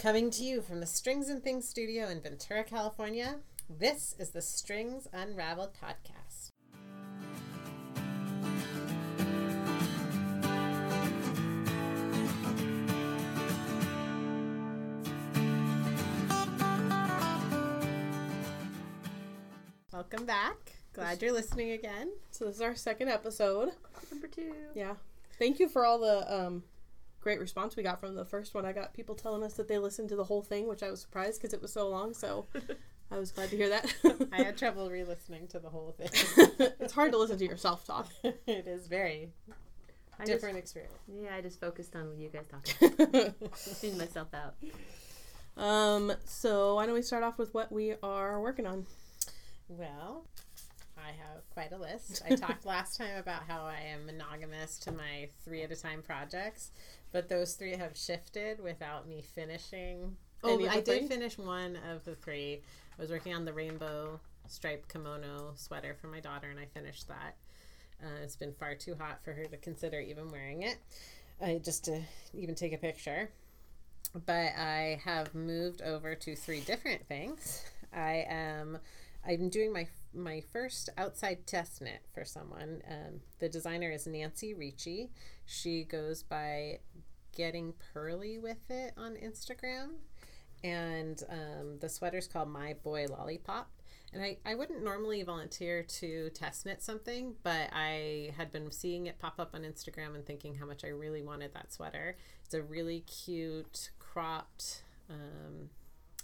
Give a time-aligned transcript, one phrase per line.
[0.00, 3.36] Coming to you from the Strings and Things studio in Ventura, California,
[3.68, 6.52] this is the Strings Unraveled podcast.
[19.92, 20.56] Welcome back.
[20.94, 22.10] Glad you're listening again.
[22.30, 23.72] So this is our second episode.
[24.10, 24.54] Number two.
[24.74, 24.94] Yeah.
[25.38, 26.62] Thank you for all the um,
[27.20, 28.64] great response we got from the first one.
[28.64, 31.00] I got people telling us that they listened to the whole thing, which I was
[31.00, 32.14] surprised because it was so long.
[32.14, 32.46] So
[33.10, 33.94] I was glad to hear that.
[34.32, 36.10] I had trouble re-listening to the whole thing.
[36.80, 38.08] it's hard to listen to yourself talk.
[38.24, 39.30] it is very
[40.18, 40.94] I different experience.
[41.08, 43.34] Yeah, I just focused on what you guys talking.
[43.80, 44.54] Tuned myself out.
[45.62, 46.12] Um.
[46.24, 48.86] So why don't we start off with what we are working on?
[49.68, 50.24] Well,
[50.96, 52.22] I have quite a list.
[52.28, 56.02] I talked last time about how I am monogamous to my three at a time
[56.02, 56.70] projects,
[57.12, 60.16] but those three have shifted without me finishing.
[60.42, 62.62] Oh, any of I did finish one of the three.
[62.98, 67.08] I was working on the rainbow striped kimono sweater for my daughter, and I finished
[67.08, 67.36] that.
[68.02, 70.78] Uh, it's been far too hot for her to consider even wearing it,
[71.42, 72.00] uh, just to
[72.34, 73.30] even take a picture.
[74.26, 77.64] But I have moved over to three different things.
[77.92, 78.78] I am
[79.26, 82.82] I'm doing my my first outside test knit for someone.
[82.88, 85.10] Um, the designer is Nancy Ricci.
[85.52, 86.78] She goes by
[87.36, 89.94] getting pearly with it on Instagram,
[90.62, 93.68] and um, the sweater's called My Boy Lollipop.
[94.12, 99.06] And I, I wouldn't normally volunteer to test knit something, but I had been seeing
[99.06, 102.16] it pop up on Instagram and thinking how much I really wanted that sweater.
[102.44, 105.70] It's a really cute cropped um,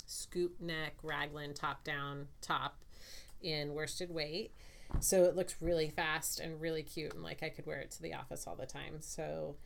[0.07, 2.77] scoop neck raglan top down top
[3.43, 4.53] in worsted weight.
[5.01, 8.03] So it looks really fast and really cute and like I could wear it to
[8.03, 9.01] the office all the time.
[9.01, 9.57] So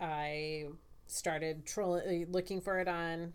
[0.00, 0.66] I
[1.06, 3.34] started trolling looking for it on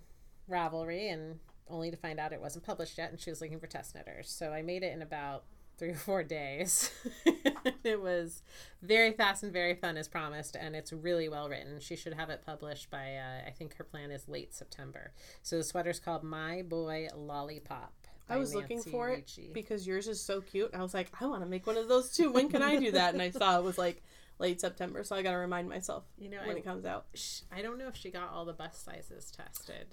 [0.49, 3.67] Ravelry and only to find out it wasn't published yet and she was looking for
[3.67, 4.29] test knitters.
[4.29, 5.43] So I made it in about
[5.77, 6.89] three or four days.
[7.83, 8.41] it was
[8.81, 11.79] very fast and very fun as promised, and it's really well written.
[11.79, 15.11] She should have it published by, uh, I think her plan is late September.
[15.43, 17.93] So the sweater's called My Boy Lollipop.
[18.29, 20.71] I was looking Nancy for it because yours is so cute.
[20.73, 22.31] I was like, I want to make one of those too.
[22.31, 23.13] When can I do that?
[23.13, 24.03] And I saw it was like
[24.39, 27.05] late September, so I got to remind myself You know, when I, it comes out.
[27.13, 29.87] sh- I don't know if she got all the bust sizes tested,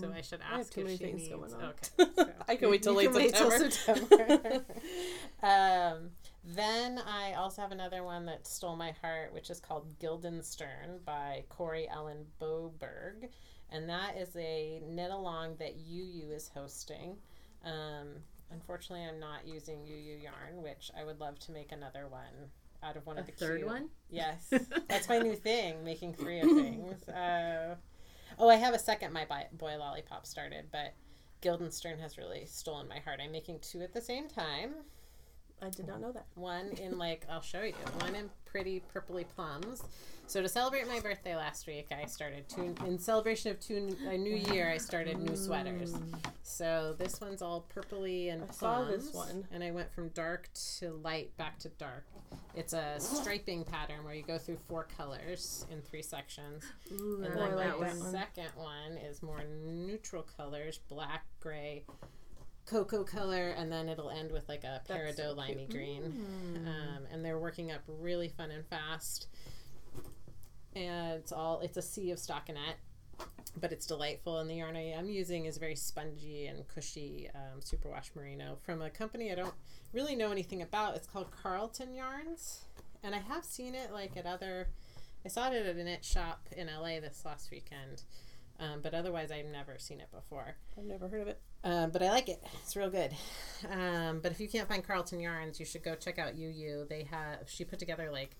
[0.00, 1.34] so I should ask I have too if many she things needs.
[1.34, 1.74] going on.
[1.98, 3.70] Okay, so I can wait till late September.
[3.70, 4.60] September.
[5.42, 6.10] um,
[6.44, 11.44] then I also have another one that stole my heart, which is called Guildenstern by
[11.50, 13.28] Corey Ellen Boberg,
[13.70, 17.16] and that is a knit along that Ewe Ewe is hosting.
[17.64, 18.08] Um,
[18.50, 22.50] unfortunately, I'm not using Ewe Ewe yarn, which I would love to make another one
[22.82, 23.88] out of one A of the third cute- one?
[24.08, 24.52] Yes,
[24.88, 27.02] that's my new thing, making three of things.
[27.08, 27.74] Uh,
[28.38, 30.94] oh, I have a second My Boy Lollipop started, but
[31.42, 33.20] Guildenstern has really stolen my heart.
[33.22, 34.74] I'm making two at the same time.
[35.62, 36.26] I did not know that.
[36.34, 37.74] One in like I'll show you.
[38.00, 39.82] One in pretty purpley plums.
[40.26, 44.16] So to celebrate my birthday last week, I started two in celebration of two a
[44.16, 44.70] new year.
[44.70, 45.92] I started new sweaters.
[46.44, 48.56] So this one's all purpley and I plums.
[48.58, 49.44] saw this one.
[49.52, 52.04] and I went from dark to light back to dark.
[52.54, 56.62] It's a striping pattern where you go through four colors in three sections.
[56.92, 57.98] Ooh, And then like like my that that one.
[58.00, 58.10] one.
[58.12, 61.84] second one is more neutral colors, black, gray,
[62.70, 66.02] cocoa color, and then it'll end with like a peridot so limey green.
[66.02, 66.66] Mm.
[66.66, 69.26] Um, and they're working up really fun and fast.
[70.76, 72.78] And it's all it's a sea of stockinette,
[73.60, 74.38] but it's delightful.
[74.38, 78.80] And the yarn I am using is very spongy and cushy um, superwash merino from
[78.80, 79.54] a company I don't
[79.92, 80.94] really know anything about.
[80.94, 82.64] It's called Carlton Yarns,
[83.02, 84.68] and I have seen it like at other.
[85.24, 88.04] I saw it at a knit shop in LA this last weekend,
[88.60, 90.54] um, but otherwise I've never seen it before.
[90.78, 91.40] I've never heard of it.
[91.62, 92.42] Um, but I like it.
[92.62, 93.14] It's real good.
[93.70, 96.86] Um, but if you can't find Carlton Yarns, you should go check out Ewe Ewe.
[96.88, 98.36] They have she put together like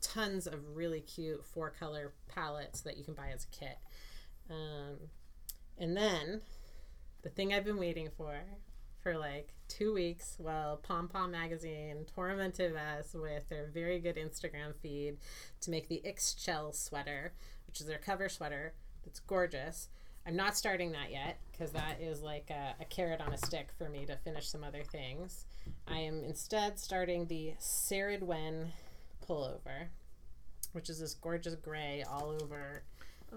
[0.00, 3.78] tons of really cute four color palettes that you can buy as a kit.
[4.50, 5.08] Um,
[5.78, 6.42] and then
[7.22, 8.40] the thing I've been waiting for
[9.00, 14.74] for like two weeks while Pom Pom Magazine tormented us with their very good Instagram
[14.74, 15.18] feed
[15.60, 17.32] to make the Ixchel sweater,
[17.66, 18.74] which is their cover sweater
[19.04, 19.88] that's gorgeous.
[20.26, 23.68] I'm not starting that yet because that is like a, a carrot on a stick
[23.76, 25.44] for me to finish some other things.
[25.86, 28.72] I am instead starting the Sarid Wen
[29.28, 29.88] pullover,
[30.72, 32.84] which is this gorgeous gray all over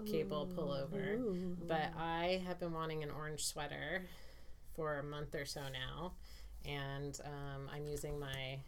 [0.06, 1.18] cable pullover.
[1.66, 4.02] But I have been wanting an orange sweater
[4.74, 6.12] for a month or so now,
[6.64, 8.58] and um, I'm using my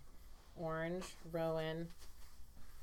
[0.56, 1.88] orange Rowan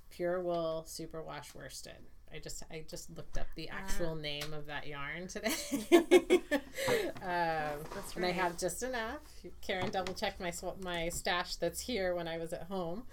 [0.09, 1.97] pure wool superwash worsted.
[2.33, 5.53] I just I just looked up the actual name of that yarn today.
[7.21, 9.21] um, That's and I have just enough.
[9.61, 10.51] Karen double checked my
[10.81, 13.03] my stash that's here when I was at home,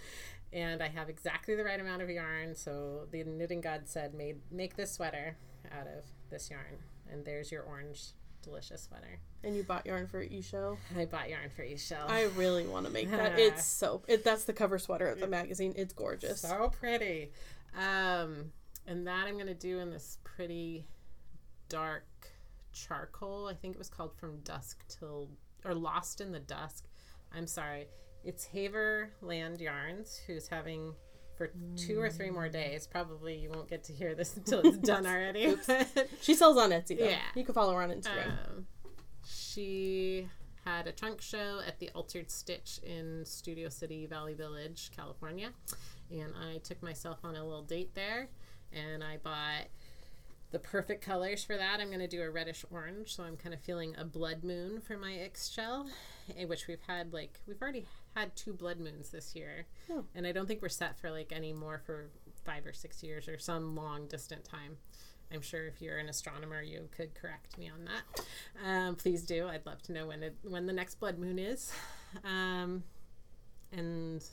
[0.53, 2.55] and I have exactly the right amount of yarn.
[2.55, 5.37] So the knitting god said, "Made make this sweater
[5.73, 6.79] out of this yarn."
[7.11, 8.13] And there's your orange
[8.43, 9.21] delicious sweater.
[9.43, 10.77] And you bought yarn for Ixchel.
[10.97, 12.09] I bought yarn for Ixchel.
[12.09, 13.35] I really want to make that.
[13.39, 14.03] It's so.
[14.07, 15.75] It, that's the cover sweater of the magazine.
[15.77, 16.41] It's gorgeous.
[16.41, 17.31] So pretty.
[17.77, 18.53] Um,
[18.87, 20.87] and that I'm going to do in this pretty
[21.69, 22.05] dark
[22.73, 23.49] charcoal.
[23.49, 25.29] I think it was called From Dusk Till,
[25.65, 26.87] or Lost in the Dusk.
[27.33, 27.87] I'm sorry.
[28.25, 30.95] It's Haverland Yarns, who's having
[31.37, 32.87] for two or three more days.
[32.87, 35.57] Probably you won't get to hear this until it's done already.
[36.21, 36.99] She sells on Etsy.
[36.99, 37.09] Though.
[37.09, 37.19] Yeah.
[37.35, 38.29] You can follow her on Instagram.
[38.49, 38.67] um,
[39.27, 40.29] she
[40.65, 45.51] had a trunk show at the Altered Stitch in Studio City, Valley Village, California.
[46.11, 48.29] And I took myself on a little date there
[48.75, 49.69] and I bought
[50.51, 51.81] the perfect colors for that.
[51.81, 53.17] I'm going to do a reddish orange.
[53.17, 55.89] So I'm kind of feeling a blood moon for my Ixchel,
[56.39, 59.67] eh, which we've had like, we've already had two blood moons this year.
[59.91, 60.05] Oh.
[60.15, 62.07] And I don't think we're set for like any more for
[62.45, 64.77] five or six years or some long distant time.
[65.33, 68.25] I'm sure if you're an astronomer, you could correct me on that.
[68.65, 69.49] Um, please do.
[69.49, 71.73] I'd love to know when it, when the next blood moon is.
[72.23, 72.85] Um,
[73.73, 74.25] and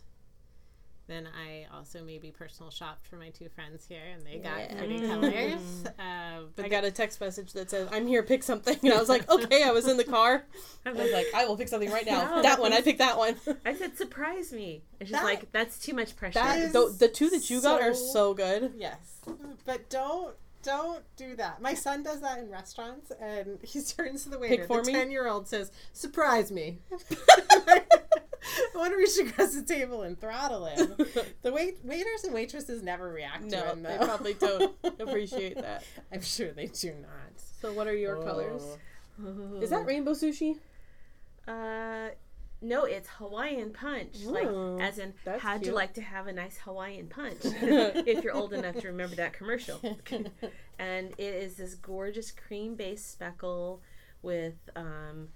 [1.12, 4.76] then I also maybe personal shopped for my two friends here, and they got Yeah.
[4.78, 5.84] pretty colors.
[6.00, 8.24] Uh, but I got a text message that says, "I'm here.
[8.24, 10.44] Pick something." And I was like, "Okay." I was in the car.
[10.86, 12.72] I was like, "I will pick something right now." No, that that one.
[12.72, 13.36] I was- picked that one.
[13.66, 14.84] I said surprise me.
[15.00, 16.40] And she's That- like, that's too much pressure.
[16.40, 18.74] That is the, the two that you got are so- so good.
[18.78, 19.20] Yes,
[19.66, 21.60] but don't don't do that.
[21.60, 24.66] My son does that in restaurants, and he turns to the waiter.
[24.66, 26.80] for the ten year old says, "Surprise me."
[28.76, 30.96] I wonder if we should the table and throttle him.
[31.42, 33.82] The wait waiters and waitresses never react to him.
[33.82, 35.84] No, they probably don't appreciate that.
[36.12, 37.40] I'm sure they do not.
[37.62, 38.64] So, what are your colors?
[39.24, 39.62] Oh.
[39.62, 40.58] Is that rainbow sushi?
[41.48, 42.10] Uh,
[42.62, 44.18] no, it's Hawaiian punch.
[44.26, 44.48] Ooh, like,
[44.82, 47.40] as in, how'd you like to have a nice Hawaiian punch?
[47.44, 49.80] if you're old enough to remember that commercial.
[50.80, 53.82] and it is this gorgeous cream based speckle
[54.22, 55.30] with um,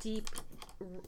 [0.00, 0.28] deep,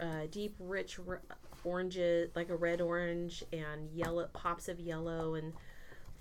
[0.01, 1.23] uh, deep, rich r-
[1.65, 5.53] oranges, like a red orange, and yellow pops of yellow, and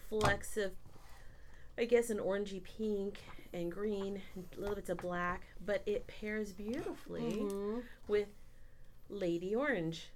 [0.09, 0.71] flecks of,
[1.77, 3.19] I guess, an orangey pink
[3.53, 4.21] and green,
[4.57, 5.47] little bits of black.
[5.65, 7.79] But it pairs beautifully Mm-hmm.
[8.07, 8.27] with
[9.09, 10.09] Lady Orange,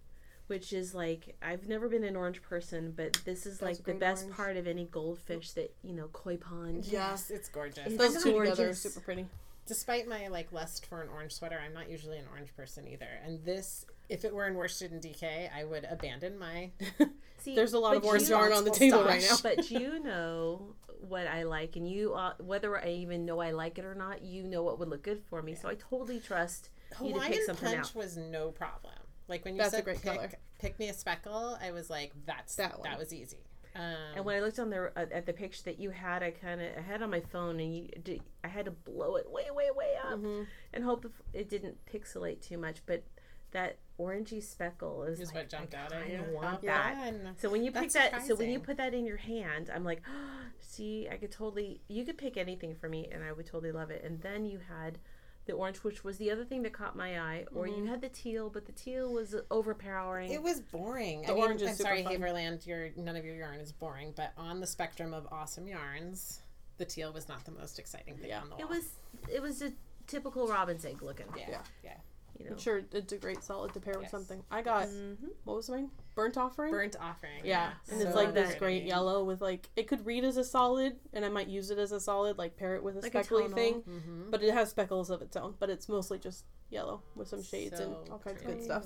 [0.48, 3.94] which is like I've never been an orange person, but this is That's like the
[3.94, 4.38] best orange.
[4.38, 6.86] part of any goldfish that you know, koi pond.
[6.86, 7.86] Yes, it's gorgeous.
[7.86, 9.26] It's Those two together are super pretty.
[9.68, 13.08] Despite my like lust for an orange sweater, I'm not usually an orange person either.
[13.26, 16.72] And this, if it were in worsted and DK, I would abandon my.
[17.40, 19.38] See, There's a lot of orange yarn on the responsible table right now.
[19.44, 20.74] but you know
[21.08, 24.24] what I like, and you uh, whether I even know I like it or not,
[24.24, 25.54] you know what would look good for me.
[25.56, 26.70] So I totally trust
[27.02, 27.96] you to Hawaiian pick something punch out.
[27.96, 28.94] was no problem.
[29.28, 30.30] Like when you That's a said great pick, color.
[30.60, 32.90] pick me a speckle, I was like, that's That one.
[32.90, 33.40] that, was easy.
[33.78, 36.32] Um, And when I looked on the uh, at the picture that you had, I
[36.32, 39.30] kind of I had on my phone, and you did, I had to blow it
[39.32, 40.44] way, way, way up, Mm-hmm.
[40.74, 42.82] and hope it didn't pixelate too much.
[42.86, 43.04] But
[43.52, 46.36] that orangey speckle is, is like, what jumped I out at kinda you.
[46.36, 46.96] Want How that?
[46.98, 47.36] fun.
[47.40, 49.84] So when you pick That's that, so when you put that in your hand, I'm
[49.86, 50.02] like,
[50.60, 51.82] see, I could totally.
[51.88, 54.04] You could pick anything for me, and I would totally love it.
[54.04, 55.00] And then you had
[55.48, 58.10] the orange, which was the other thing that caught my eye, or you had the
[58.10, 60.32] teal, but the teal was overpowering.
[60.32, 61.24] It was boring.
[61.24, 62.14] The I mean, orange is I'm super sorry, fun.
[62.14, 62.68] Haverland.
[62.68, 66.42] Your none of your yarn is boring, but on the spectrum of awesome yarns,
[66.78, 68.42] the teal was not the most exciting thing Yeah.
[68.42, 68.64] on the wall.
[68.64, 69.00] it was
[69.34, 69.72] it was a
[70.06, 71.26] typical robin's egg looking.
[71.36, 71.62] yeah, Yeah.
[71.84, 71.98] yeah.
[72.38, 72.52] You know.
[72.52, 74.44] I'm sure it's a great solid to pair with something.
[74.52, 75.18] I got Mhm.
[75.44, 75.90] what was mine?
[76.18, 76.72] Burnt offering.
[76.72, 77.42] Burnt offering.
[77.46, 80.96] Yeah, and it's like this great yellow with like it could read as a solid,
[81.14, 83.44] and I might use it as a solid, like pair it with a Like speckly
[83.44, 83.56] tonal.
[83.56, 83.74] thing.
[83.84, 84.32] Mm-hmm.
[84.32, 85.54] But it has speckles of its own.
[85.60, 88.86] But it's mostly just yellow with some shades and all kinds of good stuff.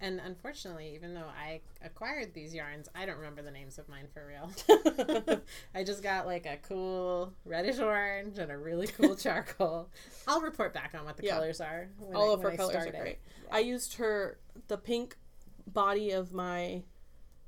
[0.00, 4.06] And unfortunately, even though I acquired these yarns, I don't remember the names of mine
[4.12, 5.40] for real.
[5.74, 9.88] I just got like a cool reddish orange and a really cool charcoal.
[10.28, 11.36] I'll report back on what the Yeah.
[11.36, 11.88] colors are.
[12.14, 13.18] All I, of her I colors start are great.
[13.50, 15.16] I used her the pink
[15.66, 16.82] body of my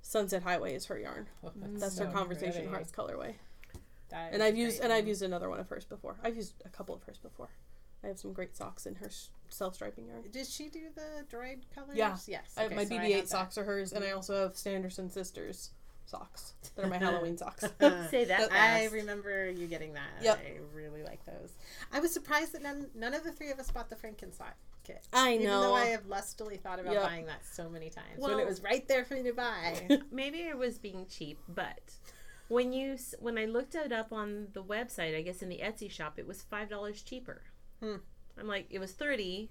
[0.02, 1.26] Sunset Highway is her yarn.
[1.44, 2.68] Oh, That's so her Conversation pretty.
[2.68, 3.34] Hearts colorway.
[4.10, 4.84] That And I've used great.
[4.84, 6.16] and I've used another one of hers before.
[6.22, 7.50] I've used a couple of hers before.
[8.02, 9.10] I have some great socks in her
[9.48, 10.22] self striping yarn.
[10.30, 11.96] Did she do the droid colors?
[11.96, 12.16] Yeah.
[12.26, 12.54] Yes.
[12.56, 13.28] I okay, my so BB-8 have that.
[13.28, 15.70] socks are hers, and I also have Sanderson Sisters
[16.06, 17.64] socks that are my Halloween socks.
[18.10, 20.08] Say that I remember you getting that.
[20.22, 20.38] Yep.
[20.38, 21.52] I really like those.
[21.92, 24.52] I was surprised that none, none of the three of us bought the Frankenstein
[24.88, 25.06] kit.
[25.12, 27.02] I Even though I have lustily thought about Yep.
[27.02, 30.00] buying that so many times when it was right there for me to buy.
[30.10, 31.80] Maybe it was being cheap, but
[32.48, 35.90] When you when I looked it up on the website, I guess in the Etsy
[35.90, 37.42] shop, it was five dollars cheaper.
[37.80, 37.96] Hmm.
[38.38, 39.50] I'm like, it was thirty.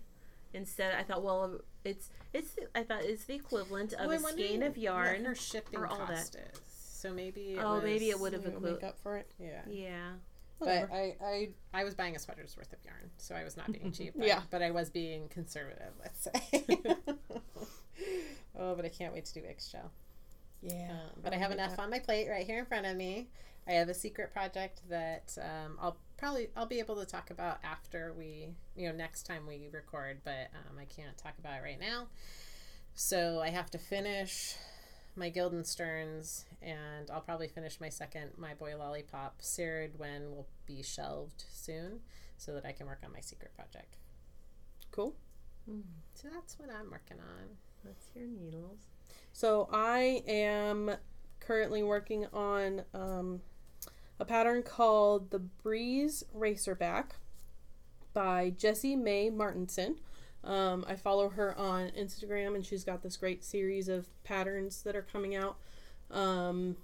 [0.54, 2.58] Instead, I thought, well, it's it's.
[2.74, 5.28] I thought it's the equivalent of Well, a I'm skein of yarn.
[5.28, 6.08] or shipping or all that.
[6.08, 6.60] cost is.
[7.00, 7.54] So maybe.
[7.54, 9.30] It Oh, was, maybe it would have You know, equi- make up for it.
[9.40, 9.62] Yeah.
[9.70, 10.12] Yeah.
[10.60, 10.88] Whatever.
[10.88, 13.72] But I, I I was buying a sweater's worth of yarn, so I was not
[13.72, 14.14] being cheap.
[14.18, 14.42] but- Yeah.
[14.50, 16.68] But I was being conservative, let's say.
[18.58, 19.90] oh, but I can't wait to do Ixchel.
[20.62, 20.90] Yeah.
[20.92, 23.28] Um, but I have enough on my plate right here in front of me.
[23.68, 27.60] I have a secret project that um, I'll probably I'll be able to talk about
[27.64, 31.64] after we you know next time we record, but um, I can't talk about it
[31.64, 32.08] right now.
[32.96, 34.56] So I have to finish
[35.18, 39.38] my Guildensterns, and I'll probably finish my second My Boy Lollipop.
[39.40, 42.02] Sarah Gwen will be shelved soon,
[42.38, 43.98] so that I can work on my secret project.
[44.92, 45.16] Cool.
[46.14, 47.48] So that's what I'm working on.
[47.84, 48.88] That's your needles.
[49.34, 50.92] So I am
[51.40, 53.42] currently working on um,
[54.20, 57.12] a pattern called the Breeze Racerback
[58.14, 59.98] by Jessie Mae Martinson.
[60.44, 64.96] Um, I follow her on Instagram, and she's got this great series of patterns that
[64.96, 65.58] are coming out.
[66.12, 66.78] Um,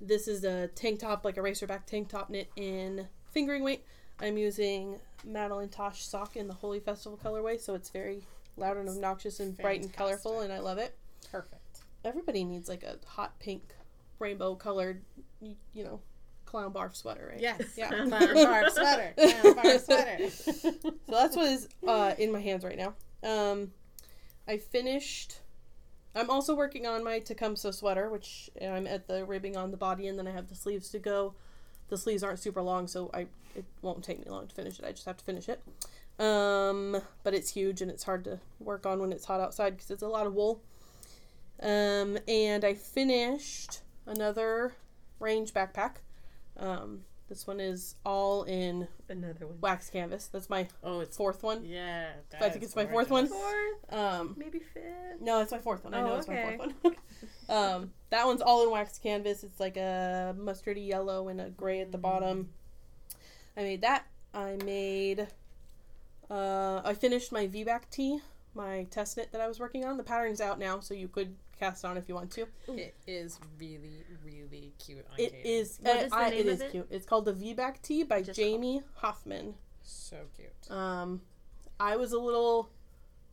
[0.00, 3.84] this is a tank top, like a racerback tank top knit in fingering weight.
[4.20, 8.22] I'm using Madeline Tosh sock in the Holy Festival colorway, so it's very
[8.56, 10.96] loud and obnoxious and bright and colorful, and I love it
[11.30, 11.80] Perfect.
[12.04, 13.62] everybody needs like a hot pink
[14.18, 15.02] rainbow colored
[15.40, 16.00] you know
[16.48, 17.60] clown barf sweater right Yes.
[17.76, 17.88] Yeah.
[17.88, 19.12] Clown barb sweater.
[19.18, 20.30] Clown barb sweater.
[20.30, 20.72] so
[21.06, 23.70] that's what is uh, in my hands right now um
[24.46, 25.40] i finished
[26.14, 30.06] i'm also working on my tecumseh sweater which i'm at the ribbing on the body
[30.08, 31.34] and then i have the sleeves to go
[31.90, 34.84] the sleeves aren't super long so i it won't take me long to finish it
[34.86, 35.60] i just have to finish it
[36.18, 39.90] um but it's huge and it's hard to work on when it's hot outside because
[39.90, 40.62] it's a lot of wool
[41.62, 44.72] um and i finished another
[45.20, 45.96] range backpack
[46.58, 49.58] um this one is all in Another one.
[49.60, 52.12] wax canvas that's my Oh, it's fourth one yeah.
[52.40, 53.26] I think it's my fourth one.
[53.26, 55.20] Fourth, um maybe fifth.
[55.20, 55.92] no, it's my fourth one.
[55.94, 56.44] I Oh, know it's okay.
[56.50, 56.96] my fourth one.
[57.50, 59.44] um, that one's all in wax canvas.
[59.44, 62.48] It's like a mustardy yellow and a gray at the bottom.
[63.56, 64.06] I made that.
[64.34, 65.26] I made.
[66.30, 68.20] Uh, I finished my VBAC tee,
[68.54, 69.96] my test knit that I was working on.
[69.96, 72.46] The pattern's out now, so you could cast on if you want to.
[72.68, 75.48] It is really, really cute on It Kato.
[75.48, 75.78] is.
[75.82, 76.70] What uh, is the I- name it of is it?
[76.70, 76.86] cute.
[76.90, 79.54] It's called the VBAC tee by Just Jamie Hoffman.
[79.82, 80.70] so cute.
[80.76, 81.20] Um,
[81.80, 82.68] I was a little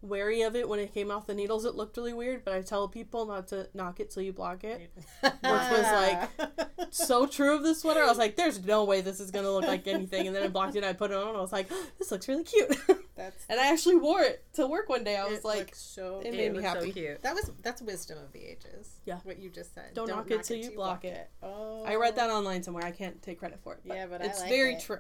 [0.02, 1.66] wary of it when it came off the needles.
[1.66, 4.64] It looked really weird, but I tell people not to knock it till you block
[4.64, 4.92] it.
[5.22, 6.30] Which was like
[6.92, 8.02] So true of this sweater.
[8.02, 10.48] I was like, "There's no way this is gonna look like anything." And then I
[10.48, 10.80] blocked it.
[10.80, 11.30] and I put it on.
[11.30, 12.76] and I was like, "This looks really cute."
[13.16, 15.18] that's and I actually wore it to work one day.
[15.18, 16.36] I was it like, so it cute.
[16.36, 16.92] made me was so happy.
[16.92, 17.22] cute.
[17.24, 19.00] That was that's wisdom of the ages.
[19.06, 19.20] Yeah.
[19.24, 19.94] what you just said.
[19.94, 21.30] Don't knock it till you block it.
[21.42, 22.16] Oh, I read oh.
[22.18, 22.86] that online somewhere.
[22.86, 23.82] I can't take credit for it.
[23.86, 24.82] But Yeah, but I it's like very it.
[24.82, 25.00] true.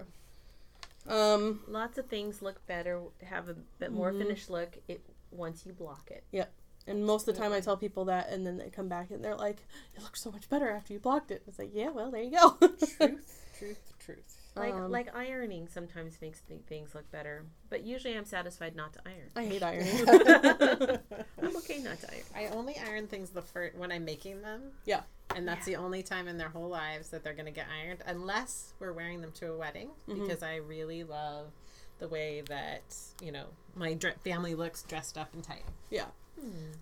[1.07, 4.19] Um, Lots of things look better, have a bit more Mhm.
[4.19, 6.23] finished look it once you block it.
[6.31, 6.51] Yep.
[6.87, 9.23] And most of the time I tell people that, and then they come back and
[9.23, 12.11] they're like, "It looks so much better after you blocked it." It's like, yeah, well,
[12.11, 12.51] there you go.
[12.59, 14.37] Truth, truth, truth.
[14.55, 18.93] Like Um, like ironing sometimes makes th- things look better, but usually I'm satisfied not
[18.93, 19.31] to iron.
[19.35, 20.07] I hate ironing.
[21.41, 22.23] I'm okay not to iron.
[22.35, 24.71] I only iron things the first when I'm making them.
[24.85, 25.01] Yeah.
[25.35, 28.01] And that's the only time in their whole lives that they're going to get ironed,
[28.07, 30.21] unless we're wearing them to a wedding, Mhm.
[30.21, 31.51] because I really love
[31.99, 32.83] the way that
[33.21, 35.63] you know my dre- family looks dressed up and tight.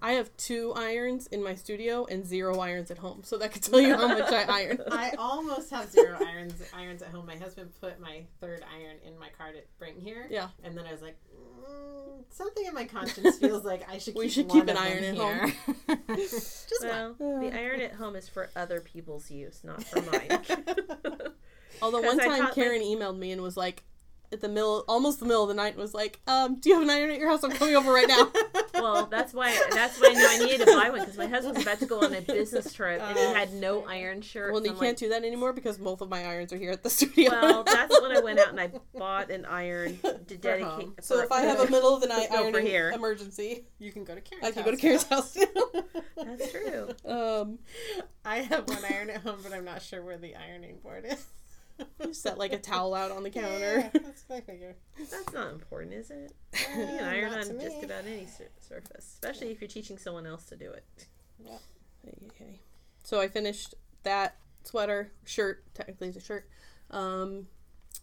[0.02, 3.64] I have two irons in my studio and zero irons at home, so that could
[3.64, 4.80] tell you how much I iron.
[4.92, 7.26] I almost have zero irons irons at home.
[7.26, 10.28] My husband put my third iron in my car to bring here.
[10.30, 10.50] Yeah.
[10.64, 14.16] And then I was like, mm, something in my conscience feels like I should.
[14.16, 15.98] We keep should one keep an iron them at here.
[16.18, 20.40] Just Well, the iron at home is for other people's use, not for mine.
[21.82, 23.84] Although one time taught my- Karen emailed me and was like,
[24.32, 26.84] at the middle, almost the middle of the night, was like, um, "Do you have
[26.84, 27.44] an iron at your house?
[27.44, 28.32] I'm coming over right now."
[28.84, 31.62] Well, that's why that's why I knew I needed to buy one because my husband's
[31.64, 34.54] about to go on a business trip and he had no iron shirt.
[34.54, 36.72] well, you I'm can't like, do that anymore because both of my irons are here
[36.72, 37.32] at the studio.
[37.32, 39.98] well, that's when I went out and I bought an iron
[40.28, 40.64] to dedicate.
[40.68, 40.96] home.
[41.02, 42.92] so for- if I have a middle of the night No, for ironing here.
[42.92, 44.66] emergency, you can go to Karen's I can house.
[44.66, 45.38] go to Karen's house.
[46.18, 46.90] That's true.
[47.12, 47.60] um,
[48.26, 51.26] I have one iron at home, but I'm not sure where the ironing board is.
[52.06, 53.92] You set like a towel out on the Yeah, counter.
[53.94, 54.76] that's my figure.
[54.98, 56.32] That's not important, is it?
[56.54, 57.84] You can iron on just me.
[57.84, 60.84] about any sur- surface, especially if you're teaching someone else to do it.
[62.28, 62.60] Okay.
[63.04, 66.48] So I finished that sweater, shirt, technically it's a shirt.
[66.92, 67.48] Um,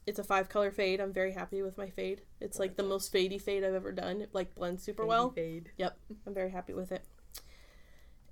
[0.06, 1.00] it's a five color fade.
[1.00, 2.22] I'm very happy with my fade.
[2.40, 4.20] It's like the most fadey fade I've ever done.
[4.22, 5.30] It like blends super well.
[5.30, 5.70] Fade.
[5.76, 5.96] Yep.
[6.26, 7.04] I'm very happy with it.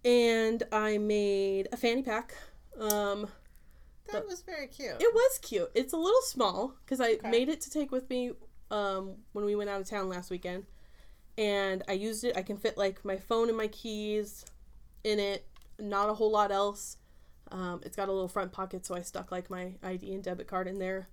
[0.05, 2.35] And I made a fanny pack.
[2.79, 3.29] Um,
[4.13, 4.97] That was very cute.
[5.01, 5.71] It was cute.
[5.75, 7.31] It's a little small because I Okay.
[7.31, 8.33] made it to take with me
[8.71, 10.67] um, when we went out of town last weekend,
[11.37, 12.37] and I used it.
[12.37, 14.45] I can fit like my phone and my keys
[15.05, 15.47] in it.
[15.79, 16.97] Not a whole lot else.
[17.51, 20.49] Um, it's got a little front pocket, so I stuck like my ID and debit
[20.49, 21.09] card in there.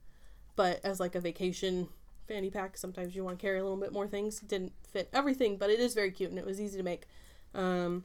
[0.56, 1.88] But as like a vacation
[2.28, 4.40] fanny pack, sometimes you want to carry a little bit more things.
[4.40, 7.04] Didn't fit everything, but it is very cute and it was easy to make.
[7.54, 8.04] Um,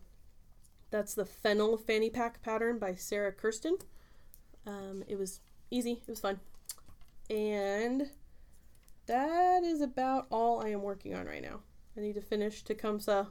[0.90, 3.78] that's the fennel fanny pack pattern by Sarah Kirsten.
[4.66, 5.40] Um, it was
[5.70, 5.92] easy.
[6.06, 6.40] It was fun.
[7.28, 8.10] And
[9.06, 11.60] that is about all I am working on right now.
[11.96, 13.26] I need to finish Tecumseh.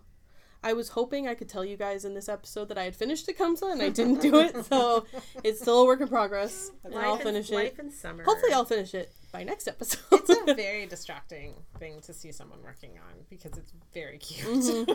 [0.62, 3.26] I was hoping I could tell you guys in this episode that I had finished
[3.26, 5.06] Tecumseh and I didn't do it, so
[5.44, 6.72] it's still a work in progress.
[6.84, 7.56] And I'll Life in- finish it.
[7.56, 8.24] Life in summer.
[8.26, 10.02] Hopefully, I'll finish it by next episode.
[10.12, 14.90] it's a very distracting thing to see someone working on because it's very cute.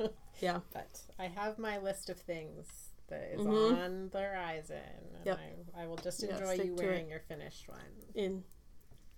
[0.40, 0.60] yeah.
[0.72, 2.66] but I have my list of things
[3.08, 3.84] that is Mhm.
[3.84, 4.76] on the horizon.
[5.16, 5.38] And Yep.
[5.76, 7.80] I, I will just enjoy stick you wearing your finished one.
[8.14, 8.44] In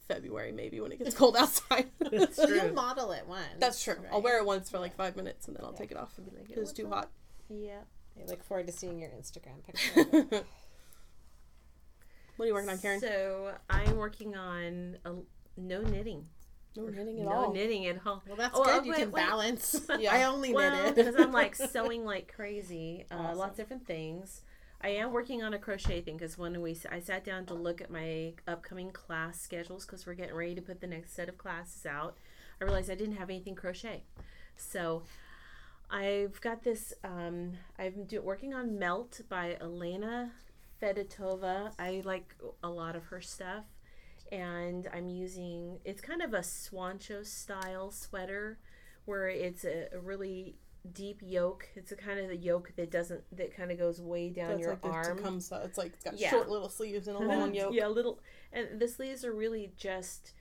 [0.09, 1.90] February, maybe when it gets cold outside.
[1.99, 2.57] That's So true.
[2.57, 3.47] you'll model it once.
[3.59, 3.97] That's true.
[4.12, 6.16] I'll wear it once for like five minutes and then I'll take it off.
[6.19, 7.11] And Be like, Because it's too hot.
[7.49, 7.81] Yeah.
[8.21, 10.45] I look forward to seeing your Instagram picture.
[12.37, 13.00] what are you working on, Karen?
[13.00, 15.12] So I'm working on a,
[15.57, 16.26] no knitting.
[16.76, 17.52] No knitting at no all.
[17.52, 18.23] knitting at all.
[18.26, 18.80] well, that's Oh, good.
[18.80, 19.26] oh, you wait, can wait.
[19.26, 19.80] balance.
[19.99, 20.14] Yeah.
[20.14, 23.06] I only well, knitted because I'm like sewing like crazy.
[23.11, 23.38] Uh, Awesome.
[23.38, 24.42] Lots of different things.
[24.83, 27.80] I am working on a crochet thing because when we I sat down to look
[27.80, 31.38] at my upcoming class schedules because we're getting ready to put the next set of
[31.38, 32.18] classes out,
[32.61, 34.02] I realized I didn't have anything crochet.
[34.56, 35.02] So
[35.90, 36.92] I've got this.
[37.04, 40.33] Um, I'm do, working on Melt by Elena
[40.83, 41.73] Fedotova.
[41.78, 43.64] I like a lot of her stuff,
[44.33, 45.78] and I'm using.
[45.85, 48.59] It's kind of a Swancho style sweater,
[49.04, 50.56] where it's a, a really
[50.92, 51.68] deep yoke.
[51.75, 54.61] It's a kind of the yoke that doesn't that kind of goes way down That's
[54.62, 55.16] your like arm.
[55.18, 55.62] Tecumseh.
[55.64, 56.30] It's like it's got Yeah.
[56.30, 57.75] short little sleeves and a long yoke.
[57.75, 58.21] Yeah, little,
[58.52, 60.33] and the sleeves are really just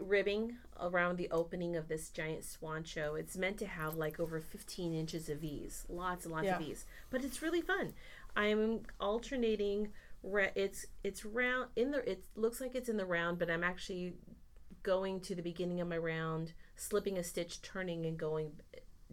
[0.00, 3.18] ribbing around the opening of this giant swancho.
[3.18, 6.56] It's meant to have like over 15 inches of V's, lots and lots Yeah.
[6.58, 7.92] of V's, but it's really fun.
[8.34, 9.88] I'm alternating.
[10.24, 12.08] It's it's round in the.
[12.10, 14.14] It looks like it's in the round, but I'm actually
[14.82, 18.52] going to the beginning of my round, slipping a stitch, turning, and going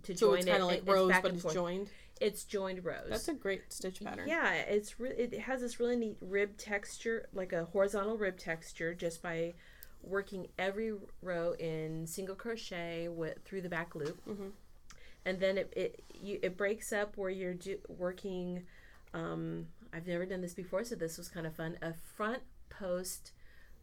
[0.04, 0.50] to So join it's it.
[0.52, 1.54] kind of like It- rows, but it's forth.
[1.54, 1.89] joined.
[2.22, 3.08] It's joined rows.
[3.10, 4.28] That's a great stitch pattern.
[4.28, 8.93] Yeah, it's re- it has this really neat rib texture, like a horizontal rib texture,
[8.93, 9.54] just by
[10.02, 14.52] working every row in single crochet with through the back loop, Mhm.
[15.26, 18.65] and then it it you, it breaks up where you're do, working.
[19.13, 21.78] Um, I've never done this before, so this was kind of fun.
[21.82, 23.32] A front post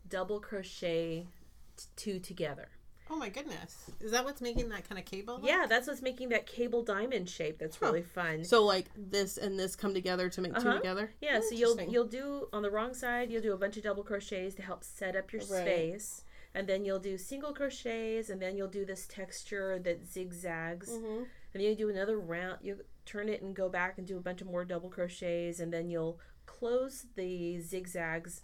[0.08, 1.26] double crochet
[1.76, 2.68] t- two together.
[3.08, 3.88] oh my goodness.
[4.00, 5.34] Is that what's making that kind of cable?
[5.34, 5.44] look?
[5.44, 7.58] Yeah, that's what's making that cable diamond shape.
[7.58, 7.86] That's Huh.
[7.86, 8.42] really fun.
[8.44, 10.78] So like this and this come together to make two Uh-huh.
[10.78, 11.12] together.
[11.20, 14.02] Yeah, so you'll you'll do on the wrong side, you'll do a bunch of double
[14.02, 15.60] crochets to help set up your Right.
[15.62, 16.24] space.
[16.54, 20.88] And then you'll do single crochets and then you'll do this texture that zigzags.
[20.90, 21.06] Mm-hmm.
[21.18, 24.20] And then you do another round, you turn it and go back and do a
[24.20, 28.42] bunch of more double crochets and then you'll close the zigzags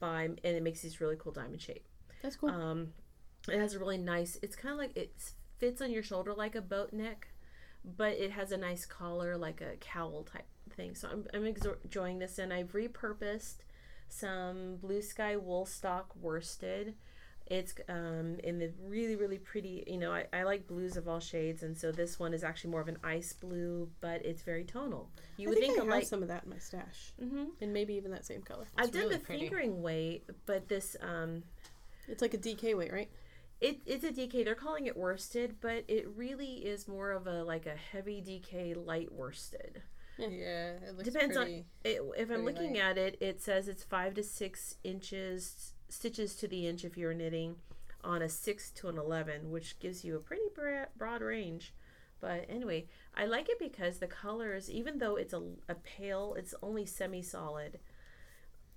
[0.00, 1.84] by and it makes this really cool diamond shape.
[2.22, 2.50] That's cool.
[2.50, 2.92] Um
[3.48, 5.12] it has a really nice it's kind of like it
[5.58, 7.28] fits on your shoulder like a boat neck,
[7.84, 10.94] but it has a nice collar like a cowl type thing.
[10.94, 13.58] So I'm, I'm enjoying this, and I've repurposed
[14.08, 16.94] some blue sky Woolstok worsted.
[17.46, 19.84] It's um, in the really really pretty.
[19.86, 22.70] You know, I, I like blues of all shades, and so this one is actually
[22.70, 25.10] more of an ice blue, but it's very tonal.
[25.36, 26.06] You I would think, think, I a have light.
[26.06, 28.64] some of that in my stash, hmm and maybe even that same color.
[28.78, 29.42] I've done the pretty.
[29.42, 31.42] fingering weight, but this um,
[32.08, 33.10] It's like a DK weight, right?
[33.60, 34.44] it, it's a DK.
[34.44, 38.74] They're calling it worsted, but it really is more of a like a heavy DK
[38.86, 39.82] light worsted.
[40.18, 40.28] Yeah,
[40.86, 42.82] it looks Depends on- It, if I'm looking light.
[42.82, 47.14] at it, it says it's five to six inches stitches to the inch if you're
[47.14, 47.56] knitting
[48.02, 50.42] on a six to an eleven, which gives you a pretty
[50.96, 51.72] broad range.
[52.20, 56.54] But anyway, I like it because the colors, even though it's a, a pale, it's
[56.62, 57.78] only semi-solid.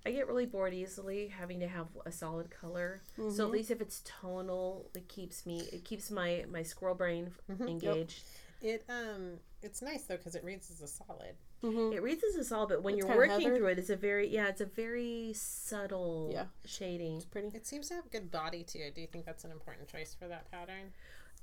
[0.06, 3.02] I get really bored easily having to have a solid color.
[3.28, 3.52] So at Mhm.
[3.52, 7.68] least if it's tonal, it keeps me, it keeps my my squirrel brain Mhm.
[7.68, 8.22] engaged.
[8.62, 11.36] It um, it's nice though because it reads as a solid.
[11.62, 11.92] Mm-hmm.
[11.92, 13.56] It reads as a solid, but when It's you're working heathered.
[13.58, 16.44] through it, it's a very yeah, it's a very subtle Yeah.
[16.64, 17.16] shading.
[17.16, 17.48] It's pretty.
[17.54, 18.90] It seems to have good body too.
[18.94, 20.92] Do you think that's an important choice for that pattern?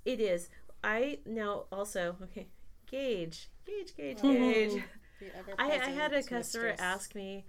[0.06, 0.50] It is.
[0.84, 2.48] I now also okay.
[2.90, 4.34] Gauge, gauge, gauge, Ooh.
[4.54, 4.84] gauge.
[5.20, 5.28] The
[5.62, 6.80] I, I had a customer mistress.
[6.80, 7.46] ask me,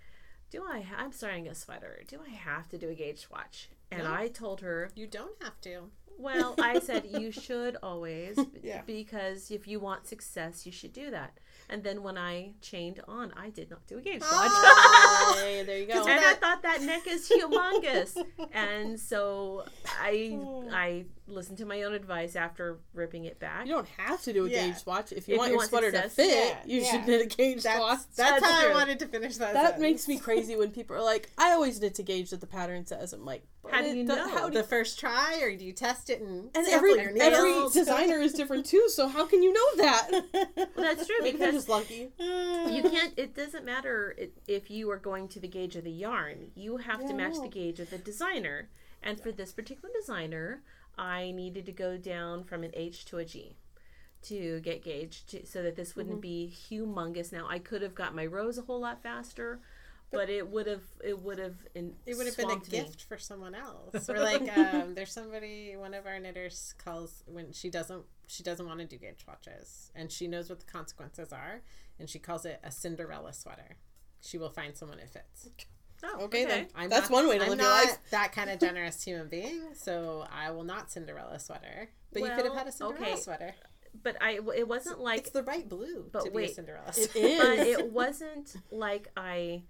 [0.50, 0.80] "Do I?
[0.80, 2.02] Ha- I'm starting a sweater.
[2.08, 4.12] Do I have to do a gauge swatch?" And No.
[4.12, 5.90] I told her, You don't have to.
[6.18, 8.82] "Well, I said you should always, Yeah.
[8.86, 13.32] because if you want success, you should do that." And then when I chained on,
[13.36, 14.30] I did not do a gauge watch.
[14.32, 15.34] Oh.
[15.42, 16.06] Hey, there you go.
[16.06, 18.16] and I thought that neck is humongous.
[18.52, 19.64] and so
[20.00, 20.68] I hmm.
[20.72, 23.66] I listened to my own advice after ripping it back.
[23.66, 24.68] You don't have to do a Yeah.
[24.68, 25.12] gauge watch.
[25.12, 26.90] If you If want you your want sweater success, to fit, yeah, you yeah.
[26.90, 27.98] should knit a gauge That's, watch.
[28.14, 28.70] that's, That's how true.
[28.70, 29.52] I wanted to finish that.
[29.54, 29.82] That sentence.
[29.82, 32.86] makes me crazy when people are like, "I always knit to gauge that the pattern
[32.86, 34.28] says." I'm like, How do you do- know?
[34.28, 38.20] How do the first try, or do you test it and and every every designer
[38.20, 38.88] is different too.
[38.88, 40.10] So how can you know that?
[40.76, 42.12] Well, that's true Maybe because just lucky.
[42.18, 43.12] you can't.
[43.16, 46.50] It doesn't matter if you are going to the gauge of the yarn.
[46.54, 48.68] You have Yeah, to match the gauge of the designer.
[49.02, 50.62] And for this particular designer,
[50.98, 53.56] I needed to go down from an H to a G
[54.22, 56.00] to get gauged to, so that this Mm-hmm.
[56.00, 57.32] wouldn't be humongous.
[57.32, 59.60] Now I could have got my rows a whole lot faster,
[60.10, 62.62] but it would have it would have in, It would have been a me.
[62.68, 64.08] gift for someone else.
[64.08, 65.76] Or like, um, there's somebody.
[65.76, 68.04] One of our knitters calls when she doesn't.
[68.28, 71.62] She doesn't want to do gauge watches, and she knows what the consequences are,
[72.00, 73.76] and she calls it a Cinderella sweater.
[74.20, 75.48] She will find someone it fits.
[76.04, 77.98] Oh, Okay, then I'm that's not- one way to I'm live your not life.
[78.10, 81.90] That kind of generous human being, so I will not Cinderella sweater.
[82.12, 83.16] But you could have had a Cinderella okay.
[83.20, 83.54] sweater.
[84.02, 86.88] But I it wasn't like it's the right blue but to be a wait, Cinderella.
[86.88, 87.38] It sweater.
[87.56, 89.62] but it wasn't like I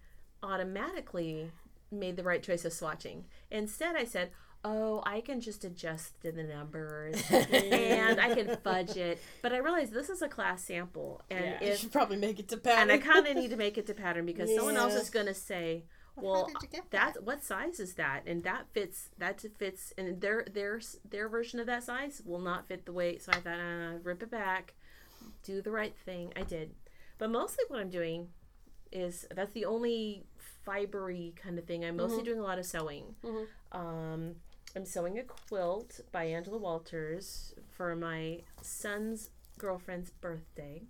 [0.42, 1.50] automatically
[1.90, 3.22] made the right choice of swatching.
[3.50, 4.30] Instead, I said,
[4.64, 9.92] "Oh, I can just adjust the numbers and I can fudge it." But I realized
[9.92, 11.70] this is a class sample, and Yeah.
[11.70, 12.90] You should probably make it to pattern.
[12.90, 12.92] and.
[12.92, 15.34] I kind of need to make it to pattern because someone else is going to
[15.34, 15.84] say,
[16.16, 19.40] Well, "Well, did you get that that?" what size is that?" And that fits that
[19.58, 23.22] fits, and their their their version of that size will not fit the weight.
[23.22, 24.74] So I thought, uh, rip it back,
[25.42, 26.32] do the right thing.
[26.36, 26.74] I did,
[27.18, 28.28] but mostly what I'm doing
[28.92, 30.24] is that's the only
[30.66, 31.84] fibery kind of thing.
[31.84, 33.14] I'm mostly doing a lot of sewing.
[33.22, 33.46] Mhm.
[33.72, 34.36] Um,
[34.74, 40.82] I'm sewing a quilt by Angela Walters for my son's girlfriend's birthday.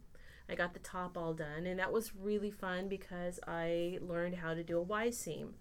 [0.49, 4.55] I got the top all done, and that was really fun because I learned how
[4.55, 5.55] to do a Y seam,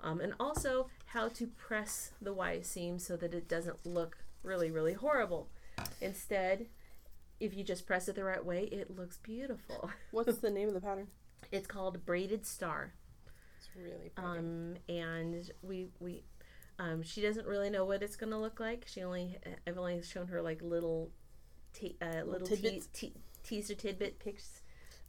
[0.00, 4.70] um, and also how to press the Y seam so that it doesn't look really,
[4.70, 5.48] really horrible.
[6.00, 6.66] Instead,
[7.40, 9.90] if you just press it the right way, it looks beautiful.
[10.12, 11.08] What's the name of the pattern?
[11.50, 12.92] It's called braided star,
[13.58, 14.38] It's really pretty.
[14.38, 16.22] um, and we we.
[16.78, 18.84] Um, she doesn't really know what it's gonna look like.
[18.86, 21.10] She only I've only shown her like little,
[21.74, 22.88] te- uh, little tidbits?
[22.92, 23.12] te-
[23.50, 24.62] teaser tidbit pics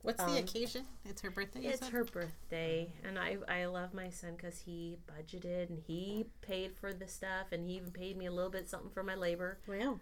[0.04, 0.86] What's the um, occasion?
[1.06, 1.60] It's her birthday.
[1.62, 6.75] It's her birthday, and I I love my son because he budgeted and he paid
[6.75, 9.60] for the stuff, and he even paid me a little bit something for my labor
[9.67, 9.99] Wow.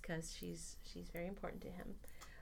[0.00, 1.96] because she's she's very important to him.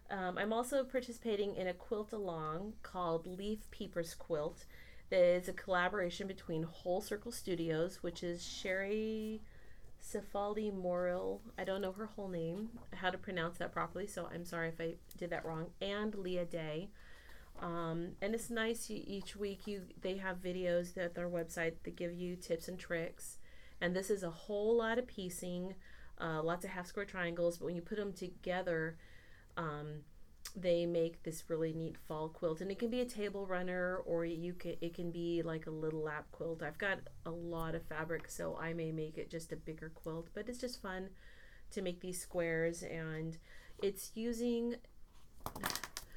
[0.08, 4.64] Um, I'm also participating in a quilt along called Leaf Peepers Quilt.
[5.10, 9.40] That is a collaboration between Whole Circle Studios, which is Sheri
[10.04, 11.40] Cifaldi Morrill.
[11.58, 14.80] I don't know her whole name, how to pronounce that properly, so I'm sorry if
[14.80, 15.70] I did that wrong.
[15.80, 16.90] And Leah Day.
[17.60, 21.96] Um, and it's nice you, each week you they have videos at their website that
[21.96, 23.38] give you tips and tricks.
[23.80, 25.74] And this is a whole lot of piecing,
[26.20, 27.58] uh, lots of half square triangles.
[27.58, 28.96] But when you put them together,
[29.56, 30.02] um,
[30.56, 32.60] they make this really neat fall quilt.
[32.60, 35.70] And it can be a table runner, or you can it can be like a
[35.70, 36.62] little lap quilt.
[36.62, 40.28] I've got a lot of fabric, so I may make it just a bigger quilt.
[40.34, 41.08] But it's just fun
[41.72, 43.36] to make these squares, and
[43.82, 44.76] it's using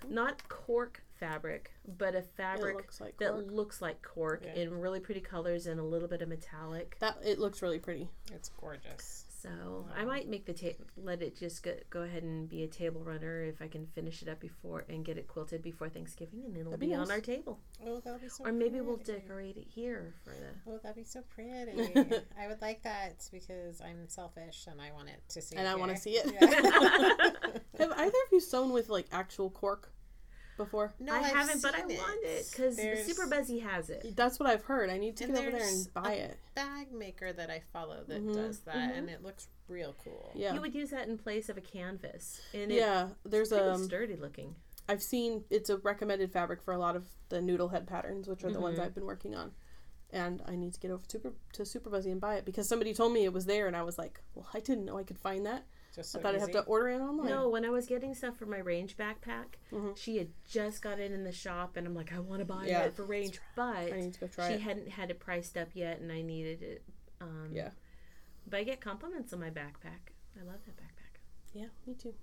[0.08, 3.46] not cork fabric, but a fabric looks like that cork.
[3.50, 4.54] looks like cork Yeah.
[4.54, 6.98] in really pretty colors and a little bit of metallic.
[7.00, 8.10] That it looks really pretty.
[8.32, 9.26] It's gorgeous.
[9.48, 12.68] So I might make the ta- let it just go, go ahead and be a
[12.68, 16.44] table runner if I can finish it up before and get it quilted before Thanksgiving,
[16.46, 17.18] and it'll That'd be, be on nice.
[17.18, 17.60] our table.
[17.86, 18.46] Oh, that'll be so.
[18.46, 20.72] Or maybe we'll decorate it here for the.
[20.72, 21.94] Oh, that'd be so pretty.
[22.40, 25.56] I would like that because I'm selfish and I want it to see.
[25.56, 26.32] And I wanna see it.
[26.40, 27.50] Yeah.
[27.80, 29.92] Have either of you sewn with like actual cork
[30.58, 30.94] before?
[31.00, 34.16] no, I I've haven't, but I seen want it because There's Super Buzzy has it.
[34.16, 34.90] That's what I've heard.
[34.90, 36.38] I need to And get over there and buy a it.
[36.56, 38.98] bag maker that I follow that Mhm, does that, mhm.
[38.98, 40.32] and it looks real cool.
[40.36, 40.54] Yeah.
[40.54, 43.72] You would use that in place of a canvas, and it, yeah, there's it's pretty
[43.76, 44.56] um sturdy looking.
[44.90, 48.52] I've seen it's a recommended fabric for a lot of the Noodlehead patterns, which are
[48.52, 48.84] the ones Mhm.
[48.84, 49.52] I've been working on.
[50.10, 52.70] And I need to get over to Super to Super Buzzy and buy it because
[52.70, 55.04] somebody told me it was there, and I was like, "Well, I didn't know I
[55.04, 55.66] could find that.
[55.98, 58.14] Just I so thought I'd have to order it online." No, when I was getting
[58.14, 59.98] stuff for my range backpack, Mhm.
[59.98, 62.66] she had just got it in the shop, and I'm like, I want to buy
[62.68, 62.84] Yeah.
[62.84, 64.62] it for range, but I need to go try she it.
[64.62, 66.84] hadn't had it priced up yet, and I needed it.
[67.20, 67.72] Um, Yeah.
[68.50, 70.14] But I get compliments on my backpack.
[70.40, 71.20] I love that backpack.
[71.54, 72.14] Yeah, me too.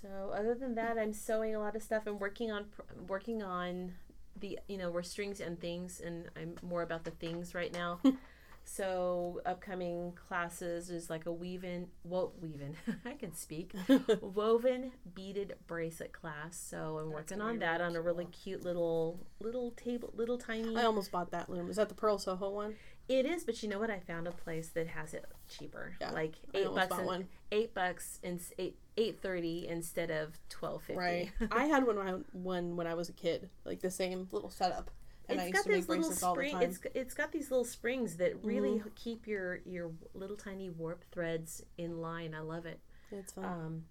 [0.00, 2.72] So other than that, I'm sewing a lot of stuff and working on
[3.06, 3.94] working on
[4.34, 8.00] the you know where strings and things, and I'm more about the things right now.
[8.64, 12.76] So upcoming classes is like a weaving, wo- weaving.
[13.04, 13.74] I can speak.
[14.20, 16.56] woven beaded bracelet class.
[16.56, 20.76] So I'm working on that really on a really cute little little table, little tiny.
[20.76, 21.68] I almost bought that loom.
[21.70, 22.74] Is that the Purl Soho one?
[23.08, 23.90] It is, but you know what?
[23.90, 25.94] I found a place that has it cheaper.
[26.00, 26.96] Yeah, like eight bucks.
[26.96, 27.28] one.
[27.50, 30.98] Eight bucks and eight eight thirty instead of twelve fifty.
[30.98, 31.32] Right.
[31.50, 34.50] I had one when I, one when I was a kid, like the same little
[34.50, 34.90] setup,
[35.32, 36.62] and I used got to make these little bracelets all the time.
[36.62, 41.04] It's it's got these little springs that really h- keep your your little tiny warp
[41.10, 42.34] threads in line.
[42.34, 42.80] I love it.
[43.10, 43.44] It's fun.
[43.44, 43.84] Um,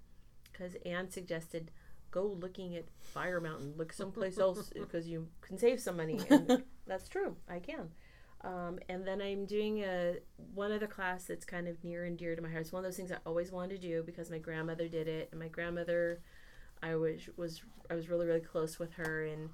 [0.51, 1.71] because Anne suggested
[2.11, 3.73] go looking at Fire Mountain.
[3.77, 6.19] Look someplace else because you can save some money.
[6.29, 7.35] And that's true.
[7.49, 7.89] I can.
[8.43, 10.15] Um, and then I'm doing a
[10.53, 12.61] one other class that's kind of near and dear to my heart.
[12.61, 15.29] It's one of those things I always wanted to do because my grandmother did it,
[15.31, 16.21] and my grandmother,
[16.81, 19.49] I was was I was really really close with her, and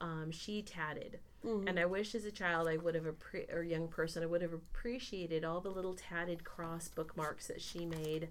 [0.00, 1.18] um, she tatted.
[1.44, 1.68] Mm-hmm.
[1.68, 4.42] And I wish as a child I would have appre- or young person I would
[4.42, 8.28] have appreciated all the little tatted cross bookmarks that she made.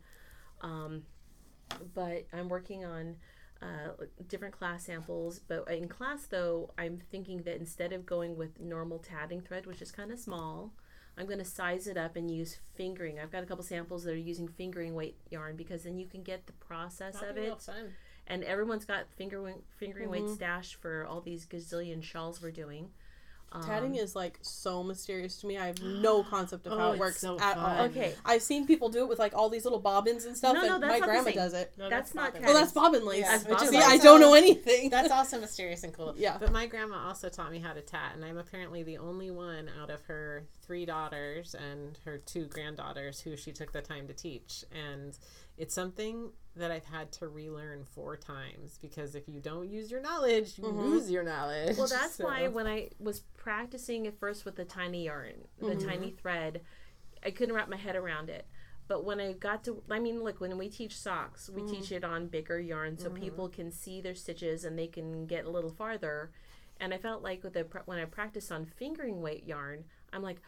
[0.61, 1.03] Um,
[1.93, 3.15] but I'm working on
[3.61, 5.39] uh, different class samples.
[5.39, 9.81] But in class, though, I'm thinking that instead of going with normal tatting thread, which
[9.81, 10.73] is kind of small,
[11.17, 13.19] I'm going to size it up and use fingering.
[13.19, 16.21] I've got a couple samples that are using fingering weight yarn because then you can
[16.21, 17.69] get the process That'd of it.
[18.27, 18.33] Fun.
[18.35, 20.35] And everyone's got fingering fingering weight Mhm.
[20.35, 22.91] stash for all these gazillion shawls we're doing.
[23.49, 25.57] Um, Tatting is like so mysterious to me.
[25.57, 27.77] I have no concept of Oh, how it works so at fun.
[27.77, 27.85] all.
[27.85, 28.13] okay.
[28.25, 30.73] I've seen people do it with like all these little bobbins and stuff, No, no,
[30.75, 31.71] and that's my not grandma does it.
[31.77, 32.41] No, That's not bobbin.
[32.41, 32.53] tatting.
[32.53, 33.19] Well, that's bobbin lace.
[33.21, 34.89] Yeah, which is See, also- I don't know anything.
[34.89, 36.13] That's also mysterious and cool.
[36.17, 36.37] Yeah.
[36.37, 39.69] But my grandma also taught me how to tat, and I'm apparently the only one
[39.81, 44.13] out of her three daughters and her two granddaughters who she took the time to
[44.13, 44.65] teach.
[44.73, 45.17] And
[45.57, 50.01] it's something that I've had to relearn four times because if you don't use your
[50.01, 50.75] knowledge, you Mhm.
[50.77, 51.77] lose your knowledge.
[51.77, 55.75] Well, that's So- why when I was practicing at first with the tiny yarn, the
[55.75, 55.85] Mhm.
[55.85, 56.61] tiny thread,
[57.23, 58.45] I couldn't wrap my head around it.
[58.87, 62.03] But when I got to, I mean, look, when we teach socks, we teach it
[62.05, 65.69] on bigger yarn so people can see their stitches and they can get a little
[65.71, 66.31] farther.
[66.79, 70.41] And I felt like with the when I practiced on fingering weight yarn, I'm like,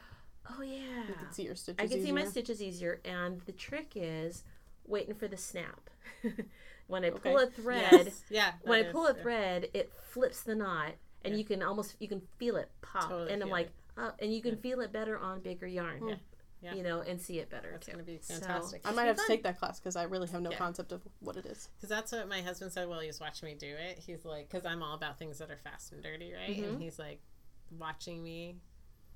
[0.49, 1.79] oh yeah, You can see your stitches.
[1.83, 3.01] I can see my stitches easier.
[3.03, 4.43] And the trick is
[4.89, 5.89] waiting for the snap.
[6.87, 8.23] when I pull a thread, Yes.
[8.29, 8.51] Yeah.
[8.63, 11.37] when I pull is- a thread, it flips the knot, and Yeah.
[11.39, 14.41] you can almost you can feel it pop, Totally and I'm like, oh, and you
[14.41, 16.15] can feel it better on bigger yarn, Yeah.
[16.61, 16.73] Yeah.
[16.75, 17.93] you know, and see it better That's too.
[17.93, 18.81] going to be So- fantastic.
[18.85, 20.57] I might have to take that class because I really have no Yeah.
[20.57, 21.69] concept of what it is.
[21.77, 23.99] Because that's what my husband said while he was watching me do it.
[23.99, 26.57] He's like, because I'm all about things that are fast and dirty, right?
[26.57, 26.63] Mhm.
[26.69, 27.21] And he's like,
[27.77, 28.57] watching me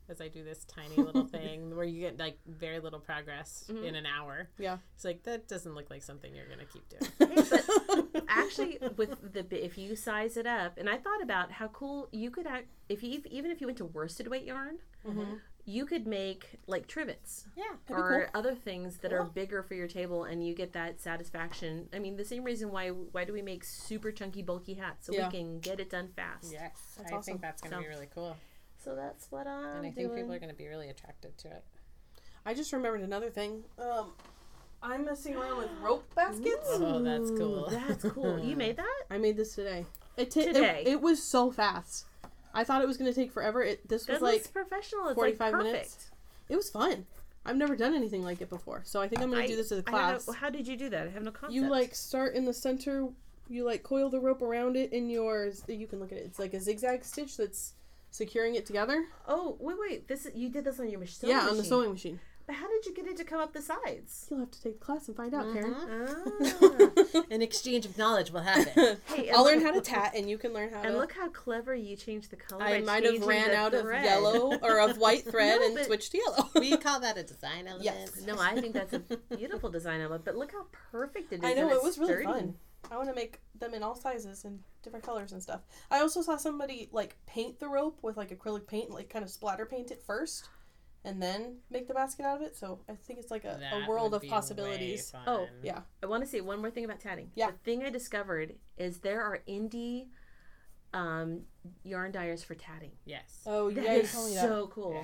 [0.10, 3.86] as I do this tiny little thing where you get like very little progress Mhm.
[3.86, 4.50] in an hour.
[4.58, 4.78] Yeah.
[4.96, 7.12] It's like, that doesn't look like something you're going to keep doing.
[8.14, 12.10] But actually, with the if you size it up, and I thought about how cool
[12.12, 15.34] you could act if you even if you went to worsted weight yarn, Mm-hmm.
[15.66, 17.66] you could make like trivets yeah.
[17.90, 21.90] Or other things that are bigger for your table, and you get that satisfaction.
[21.94, 25.14] I mean, the same reason why why do we make super chunky, bulky hats so
[25.14, 25.28] Yeah.
[25.28, 26.52] we can get it done fast.
[26.54, 26.72] Yes.
[26.98, 27.24] That's I awesome.
[27.34, 28.38] think that's going to So- be really cool.
[28.84, 30.16] So that's what I'm and I think doing.
[30.22, 31.64] people are going to be really attracted to it.
[32.46, 33.64] I just remembered another thing.
[33.80, 34.12] Um,
[34.82, 36.68] I'm messing around with rope baskets.
[36.72, 37.70] Oh, that's cool.
[37.70, 38.40] That's cool.
[38.44, 39.04] You made that?
[39.10, 39.86] I made this today.
[40.18, 40.84] It, ta- Today.
[40.86, 42.06] it it was so fast.
[42.54, 43.64] I thought it was gonna take forever.
[43.64, 45.08] It this was That like professional.
[45.08, 46.12] It's 45 like minutes.
[46.50, 47.06] it was fun.
[47.46, 49.80] I've never done anything like it before, so I think I'm gonna do this as
[49.80, 50.28] a I have class.
[50.28, 51.08] no- how did you do that?
[51.08, 51.54] I have no concept.
[51.54, 53.08] You like start in the center.
[53.50, 55.64] You like coil the rope around it in yours.
[55.68, 56.26] You can look at it.
[56.26, 57.74] It's like a zigzag stitch that's
[58.14, 59.06] securing it together.
[59.28, 60.08] Oh wait, wait.
[60.08, 61.30] This is, you did this on your machine.
[61.30, 62.20] yeah, on the sewing machine.
[62.46, 64.28] But how did you get it to come up the sides?
[64.30, 65.74] You'll have to take the class and find out, Karen.
[65.78, 67.22] Ah.
[67.32, 68.98] An exchange of knowledge will happen.
[69.06, 71.00] hey, I'll look- learn how to tat, and you can learn how to And to.
[71.00, 72.62] look how clever you changed the color.
[72.64, 76.12] I might have ran the out of yellow or of white thread No, and switched
[76.12, 76.50] to yellow.
[76.56, 77.86] we call that a design element.
[77.86, 78.26] Yes.
[78.28, 79.00] No, I think that's a
[79.38, 80.26] beautiful design element.
[80.26, 81.50] But look how perfect it is.
[81.50, 82.26] I know it it's was really sturdy.
[82.26, 82.56] fun.
[82.92, 85.62] I want to make them in all sizes and different colors and stuff.
[85.90, 89.32] I also saw somebody like paint the rope with like acrylic paint, like kind of
[89.32, 90.50] splatter paint it first,
[91.06, 92.56] and then make the basket out of it.
[92.58, 95.14] So I think it's like a, a world of possibilities.
[95.26, 95.48] Oh.
[95.64, 97.32] Yeah, I want to say one more thing about tatting.
[97.36, 97.52] Yeah.
[97.52, 100.08] The thing I discovered is there are indie
[100.94, 101.42] um,
[101.84, 102.92] yarn dyers for tatting.
[103.06, 103.42] Yes.
[103.46, 104.42] Oh, That yeah, you told me that.
[104.42, 104.94] so cool.
[104.94, 105.04] Yeah.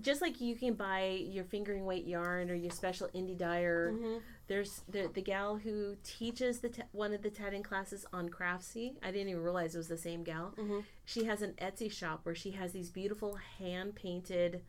[0.00, 3.92] Just like you can buy your fingering weight yarn or your special indie dyer.
[3.92, 4.22] Mhm.
[4.48, 8.96] There's the the gal who teaches the one of the tatting classes on Craftsy.
[9.02, 10.54] I didn't even realize it was the same gal.
[10.56, 10.84] Mhm.
[11.04, 14.64] She has an Etsy shop where she has these beautiful hand painted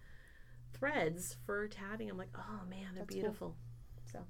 [0.74, 2.10] threads for tatting.
[2.10, 3.22] I'm like, oh man, they're That's cool.
[3.22, 3.56] beautiful.
[4.12, 4.26] So,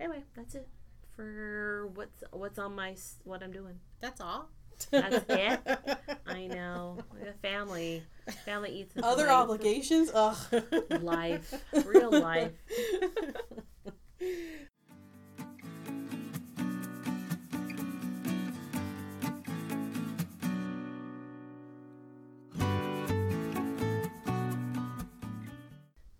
[0.00, 0.68] anyway, that's it
[1.14, 3.80] for what's what's on my what I'm doing.
[4.00, 4.50] That's all.
[4.90, 5.60] That's it.
[6.26, 6.98] I know.
[7.20, 8.02] The family,
[8.44, 9.32] family eats its Other life.
[9.32, 10.10] obligations?
[10.14, 10.36] Ugh.
[11.00, 11.54] life,
[11.86, 12.52] real life.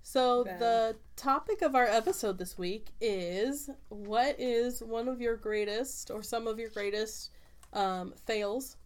[0.03, 0.59] So Bad.
[0.59, 6.23] the topic of our episode this week is what is one of your greatest or
[6.23, 7.31] some of your greatest
[7.73, 8.77] um, fails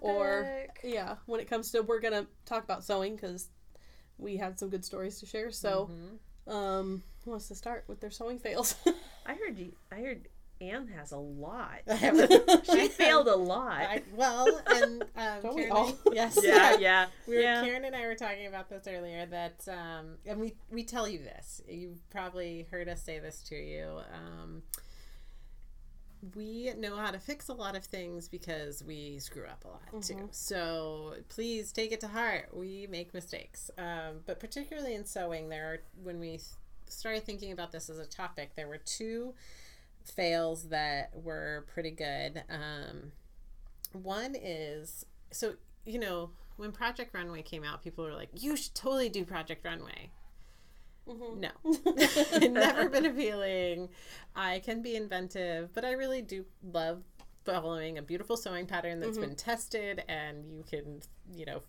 [0.00, 3.48] or yeah when it comes to we're gonna talk about sewing because
[4.18, 5.90] we had some good stories to share so
[6.46, 8.74] um who wants to start with their sewing fails
[9.26, 9.72] I heard you.
[9.90, 10.28] I heard
[10.60, 11.80] Anne has a lot.
[12.70, 13.72] She failed a lot.
[13.80, 15.88] I, well, and um, Don't we Karen all?
[15.88, 17.64] and- yes, yeah, yeah, We were, yeah.
[17.64, 19.26] Karen and I were talking about this earlier.
[19.26, 21.62] That um, and we we tell you this.
[21.68, 23.98] You've probably heard us say this to you.
[24.12, 24.62] Um,
[26.34, 30.02] we know how to fix a lot of things because we screw up a lot
[30.02, 30.28] too.
[30.30, 32.48] So please take it to heart.
[32.52, 36.40] We make mistakes, um, but particularly in sewing, there are when we
[36.86, 39.34] started thinking about this as a topic, there were two
[40.04, 42.42] fails that were pretty good.
[42.48, 43.12] Um,
[43.92, 48.74] one is so you know when Project Runway came out, people were like, "You should
[48.74, 50.10] totally do Project Runway."
[51.06, 51.50] No,
[52.48, 53.88] never been appealing.
[54.34, 57.02] I can be inventive, but I really do love
[57.44, 61.00] following a beautiful sewing pattern that's been tested, and you can,
[61.34, 61.60] you know,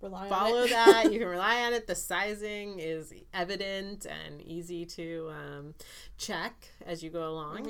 [0.00, 0.70] rely on follow it.
[0.70, 1.12] that.
[1.12, 1.86] You can rely on it.
[1.86, 5.74] The sizing is evident and easy to um,
[6.18, 7.68] check as you go along.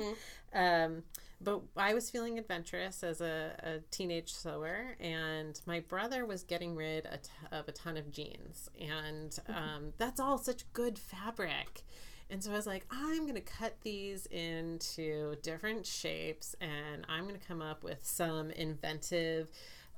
[0.53, 1.03] Um,
[1.43, 6.75] but I was feeling adventurous as a, a teenage sewer, and my brother was getting
[6.75, 11.83] rid a t- of a ton of jeans, and um, that's all such good fabric.
[12.29, 17.27] And so I was like, I'm going to cut these into different shapes, and I'm
[17.27, 19.49] going to come up with some inventive,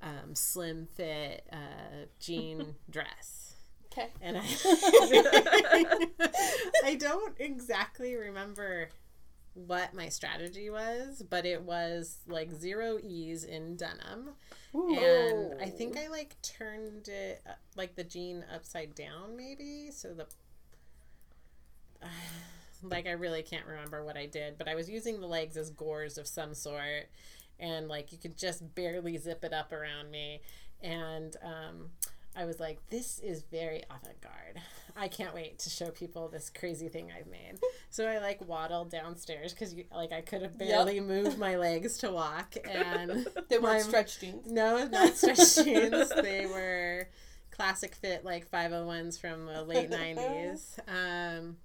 [0.02, 3.56] um, slim fit uh, jean dress.
[3.92, 4.44] okay And I,
[6.86, 8.90] I don't exactly remember
[9.56, 14.32] what my strategy was, but it was like zero ease in denim.
[14.74, 19.90] And I think I like turned it uh, like the jean upside down, maybe.
[19.92, 20.28] So the
[22.84, 25.70] like I really can't remember what I did, but I was using the legs as
[25.70, 27.10] gores of some sort,
[27.58, 30.42] and like you could just barely zip it up around me,
[30.82, 31.90] and um,
[32.36, 34.62] I was like, this is very avant garde.
[34.98, 37.60] I can't wait to show people this crazy thing I've made.
[37.90, 42.12] So I like waddled downstairs because like I could have barely moved my legs to
[42.12, 46.10] walk, and they weren't my- stretch jeans no, not stretch jeans.
[46.10, 47.10] They were
[47.52, 50.80] classic fit, like 501s from the late 90s.
[50.88, 51.58] Um,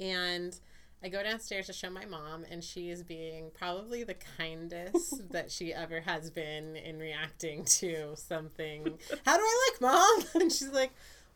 [0.00, 0.58] and
[1.04, 5.52] I go downstairs to show my mom, and she is being probably the kindest that
[5.52, 8.98] she ever has been in reacting to something.
[9.26, 10.24] How do I look, mom?
[10.42, 10.92] And she's like,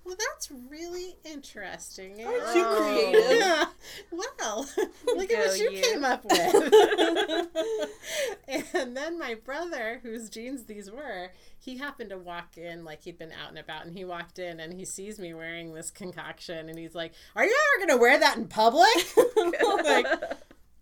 [0.09, 2.25] well, that's really interesting.
[2.25, 2.77] Aren't you Oh.
[2.83, 3.38] creative?
[3.38, 3.66] Yeah.
[4.11, 4.64] Wow.
[5.07, 5.83] Look at what you, you.
[5.83, 7.49] came up with.
[8.75, 13.18] and then my brother, whose jeans these were, he happened to walk in like he'd
[13.18, 16.68] been out and about and he walked in and he sees me wearing this concoction
[16.68, 18.88] and he's like, Are you ever gonna wear that in public?
[19.85, 20.07] like,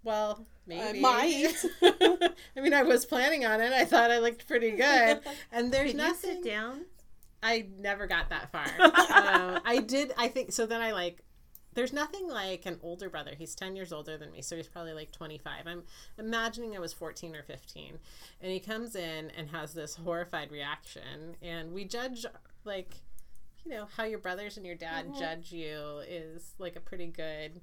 [0.04, 1.00] well, maybe.
[1.00, 1.52] might.
[1.82, 3.72] I mean I was planning on it.
[3.72, 5.20] I thought I looked pretty good.
[5.50, 6.84] And there's you nothing sit down?
[7.46, 8.64] I never got that far.
[8.80, 10.12] um, I did.
[10.18, 10.66] I think so.
[10.66, 11.22] Then I like.
[11.74, 13.32] There's nothing like an older brother.
[13.38, 15.66] He's ten years older than me, so he's probably like 25.
[15.66, 15.82] I'm
[16.18, 17.98] imagining I was 14 or 15,
[18.40, 22.24] and he comes in and has this horrified reaction, and we judge
[22.64, 22.94] like,
[23.64, 27.60] you know, how your brothers and your dad judge you is like a pretty good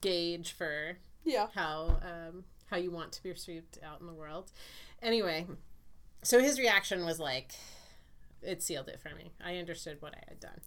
[0.00, 4.50] gauge for yeah how um, how you want to be perceived out in the world.
[5.02, 5.46] Anyway,
[6.22, 7.52] so his reaction was like,
[8.46, 9.32] it sealed it for me.
[9.44, 10.60] I understood what I had done.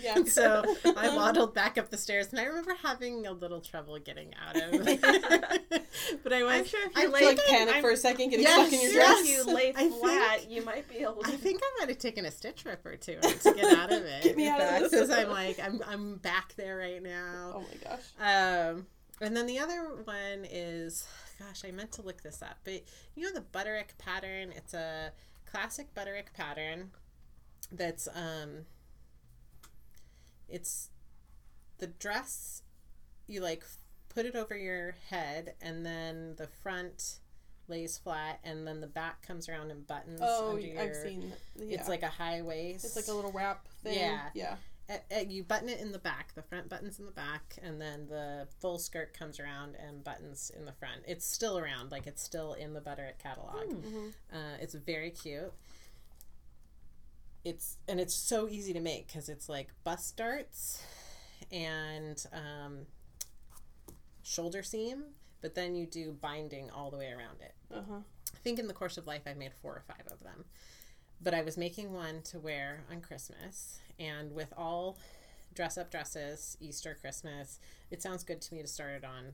[0.00, 0.64] yeah so
[0.96, 4.56] I waddled back up the stairs, and I remember having a little trouble getting out
[4.56, 4.70] of.
[6.22, 6.52] but I was.
[6.54, 8.80] I'm sure if you lay- like panic I'm- for a second getting Yes, stuck in
[8.82, 11.70] your dress If you lay I think- flat, you might be able I think I
[11.80, 14.22] might have taken a stitch rip or two to get out of it.
[14.22, 14.90] Get me out of this.
[14.90, 17.52] Because I'm like, I'm, I'm back there right now.
[17.56, 18.86] oh my gosh Um,
[19.20, 21.06] and then the other one is,
[21.38, 22.82] gosh, I meant to look this up, but
[23.16, 24.52] you know the Butterick pattern.
[24.56, 25.12] It's a
[25.50, 26.90] classic Butterick pattern.
[27.72, 28.66] That's um.
[30.48, 30.90] It's
[31.78, 32.62] the dress.
[33.26, 33.64] You like
[34.08, 37.18] put it over your head, and then the front
[37.68, 40.20] lays flat, and then the back comes around and buttons.
[40.22, 42.86] oh under your, i've seen yeah It's like a high waist.
[42.86, 44.20] it's like a little wrap thing Yeah.
[44.34, 44.56] yeah
[45.28, 46.34] you button it in the back.
[46.34, 50.50] The front buttons in the back, and then the full skirt comes around and buttons
[50.56, 51.02] in the front.
[51.06, 53.70] It's still around, like it's still in the Butterick catalog.
[54.32, 55.52] Uh, it's very cute.
[57.44, 60.82] It's and it's so easy to make because it's like bust darts
[61.52, 62.86] and um,
[64.22, 65.04] shoulder seam,
[65.40, 67.54] but then you do binding all the way around it.
[67.72, 67.98] Uh huh.
[68.34, 70.44] I think in the course of life, I've made four or five of them.
[71.20, 74.98] But I was making one to wear on Christmas, and with all
[75.54, 77.58] dress up dresses, Easter, Christmas,
[77.90, 79.32] it sounds good to me to start it on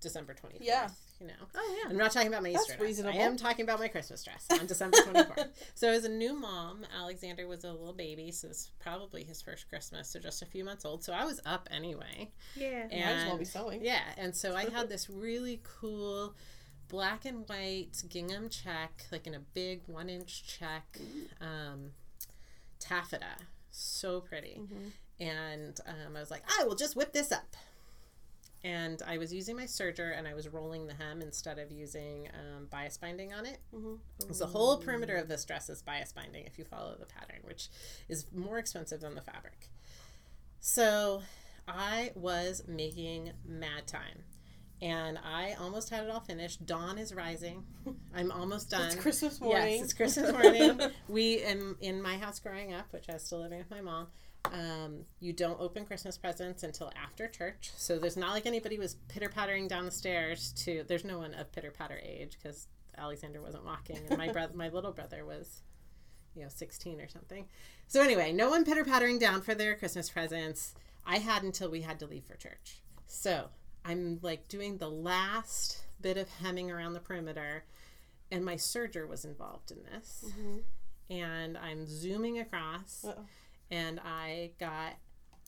[0.00, 0.58] December 24th.
[0.60, 0.88] Yeah.
[1.20, 1.90] You know, Oh yeah.
[1.90, 2.86] I'm not talking about my That's Easter dress.
[2.86, 3.18] reasonable.
[3.18, 5.48] I am talking about my Christmas dress on December 24th.
[5.74, 9.68] so as a new mom, Alexander was a little baby, so it's probably his first
[9.68, 11.02] Christmas, so just a few months old.
[11.02, 12.30] So I was up anyway.
[12.54, 12.82] Yeah.
[12.90, 13.82] Might as well be sewing.
[13.84, 16.34] Yeah, and so I had this really cool
[16.88, 20.98] black and white gingham check, like in a big one inch check,
[21.40, 21.90] um,
[22.78, 23.36] taffeta.
[23.70, 24.60] So pretty.
[25.20, 27.56] And um, I was like, I will just whip this up.
[28.62, 32.28] And I was using my serger and I was rolling the hem instead of using
[32.32, 33.58] um, bias binding on it.
[33.74, 33.98] Mhm.
[34.32, 37.40] So the whole perimeter of this dress is bias binding if you follow the pattern,
[37.42, 37.68] which
[38.08, 39.68] is more expensive than the fabric.
[40.60, 41.22] So
[41.68, 44.24] I was making mad time.
[44.84, 46.66] And I almost had it all finished.
[46.66, 47.64] Dawn is rising.
[48.14, 48.84] I'm almost done.
[48.84, 49.76] It's Christmas morning.
[49.76, 50.78] Yes, it's Christmas morning.
[51.08, 54.08] we in in my house growing up, which I was still living with my mom.
[54.52, 57.72] Um, you don't open Christmas presents until after church.
[57.76, 60.84] So there's not like anybody was pitter pattering down the stairs to.
[60.86, 62.66] There's no one of pitter patter age because
[62.98, 65.62] Alexander wasn't walking, and my brother, my little brother, was,
[66.34, 67.46] you know, 16 or something.
[67.86, 70.74] So anyway, no one pitter pattering down for their Christmas presents.
[71.06, 72.82] I had until we had to leave for church.
[73.06, 73.48] So
[73.84, 77.64] I'm like doing the last bit of hemming around the perimeter,
[78.30, 80.24] and my serger was involved in this.
[81.10, 83.24] And I'm zooming across, Uh-oh.
[83.70, 84.94] and I got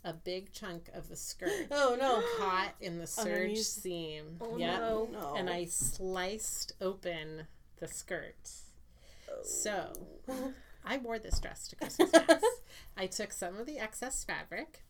[0.05, 2.23] a big chunk of the skirt Oh no.
[2.39, 3.65] caught in the serge Underneath.
[3.67, 4.37] seam.
[4.41, 4.79] Oh, Yep.
[4.81, 5.09] no.
[5.13, 5.35] No.
[5.37, 7.47] And I sliced open
[7.79, 8.51] the skirt.
[9.43, 9.93] So
[10.85, 12.43] I wore this dress to Christmas mass.
[12.97, 14.85] I took some of the excess fabric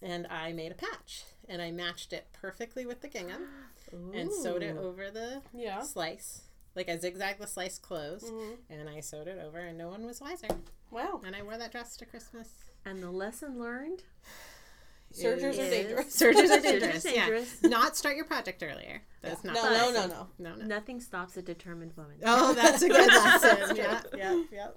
[0.00, 3.46] and I made a patch and I matched it perfectly with the gingham
[4.14, 5.82] and sewed it over the Yeah.
[5.82, 6.42] slice.
[6.74, 8.56] Like I zigzagged the slice closed Mhm.
[8.70, 10.48] and I sewed it over and no one was wiser.
[10.90, 11.20] Wow.
[11.24, 12.48] And I wore that dress to Christmas.
[12.84, 14.02] And the lesson learned.
[15.14, 16.14] Sergers are dangerous.
[16.14, 17.02] Sergers are Sergers dangerous.
[17.02, 17.58] dangerous.
[17.62, 17.68] Yeah.
[17.68, 19.02] Not start your project earlier.
[19.20, 20.28] That's not No, the no, no, no.
[20.38, 20.64] no, no.
[20.64, 22.16] Nothing stops a determined woman.
[22.24, 23.76] Oh, that's a good lesson.
[23.76, 24.68] yeah, yeah, yeah.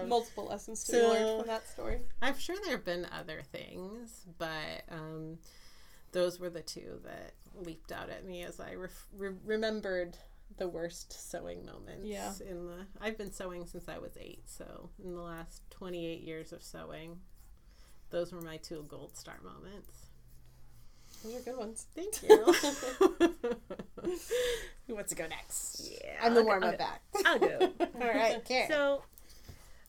[0.00, 2.00] Um, Multiple lessons to so- be learned from that story.
[2.20, 5.38] I'm sure there have been other things, but um,
[6.12, 10.16] those were the two that leaped out at me as I ref- re- remembered
[10.56, 12.04] the worst sewing moments.
[12.04, 12.32] Yeah.
[12.48, 16.52] In the I've been sewing since I was eight, so in the last 28 years
[16.52, 17.20] of sewing,
[18.10, 20.06] those were my two gold star moments.
[21.24, 21.86] Those are good ones.
[21.94, 22.54] Thank you.
[24.86, 25.90] Who wants to go next?
[25.90, 27.02] Yeah, I'm the warm up back.
[27.26, 27.58] I'll go.
[28.00, 28.68] All right, Karen.
[28.70, 29.02] So,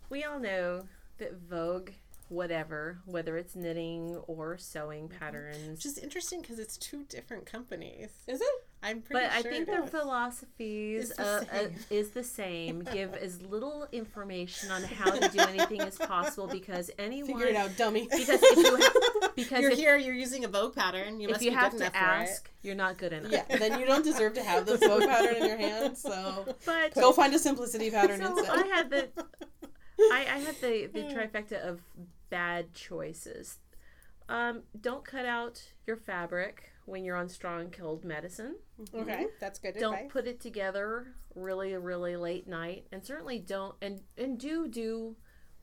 [0.09, 0.83] we all know
[1.19, 1.91] that Vogue,
[2.29, 8.09] whatever, whether it's knitting or sewing patterns, Which is interesting because it's two different companies.
[8.27, 8.47] Is it?
[8.81, 9.29] I'm pretty sure.
[9.29, 9.89] but I think it their is.
[9.89, 12.81] philosophies It's the uh, uh, is the same.
[12.93, 17.55] Give as little information on how to do anything as possible because anyone Figure it
[17.57, 18.03] out, dummy.
[18.11, 21.19] because if you ha- because You're if, here, you're using a Vogue pattern.
[21.19, 23.31] You if must you be have good to enough for ask, you're not good enough.
[23.33, 25.97] yeah, then you don't deserve to have this bow pattern in your hand.
[25.97, 28.49] So But go find a simplicity pattern so instead.
[28.57, 29.09] I had the
[29.99, 31.81] I, I had the the trifecta of
[32.29, 33.59] bad choices.
[34.27, 38.55] Um, don't cut out your fabric when you're on strong cold medicine.
[38.79, 38.95] it.
[38.99, 40.11] Okay, that's good Don't advice.
[40.11, 45.15] put it together really really late night, and certainly don't and and do do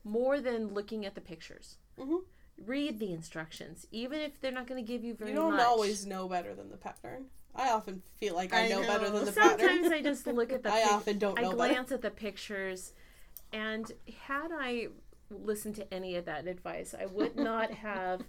[0.03, 1.77] more than looking at the pictures.
[1.97, 2.21] Mhm.
[2.65, 5.65] Read the instructions, even if they're not going to give you very You don't much.
[5.65, 7.27] always know better than the pattern.
[7.55, 9.83] I often feel like I, I know, better than the Sometimes pattern.
[9.83, 10.71] Sometimes I just look at the.
[10.73, 11.73] I pic- often don't I know better.
[11.73, 12.93] glance at the pictures,
[13.53, 13.91] and
[14.27, 14.87] had I
[15.29, 18.21] listened to any of that advice, I would not have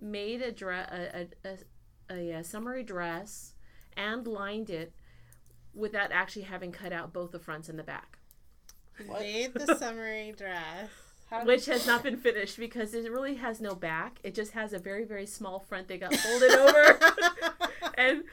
[0.00, 1.58] made a dress, a, a,
[2.10, 3.54] a, a summary dress,
[3.96, 4.92] and lined it
[5.74, 8.18] without actually having cut out both the fronts and the back,
[9.06, 9.20] What?
[9.20, 10.88] Made the summary dress.
[11.30, 14.18] How which has not been finished because it really has no back.
[14.24, 15.86] It just has a very very small front.
[15.86, 16.98] They got folded over,
[17.94, 18.24] and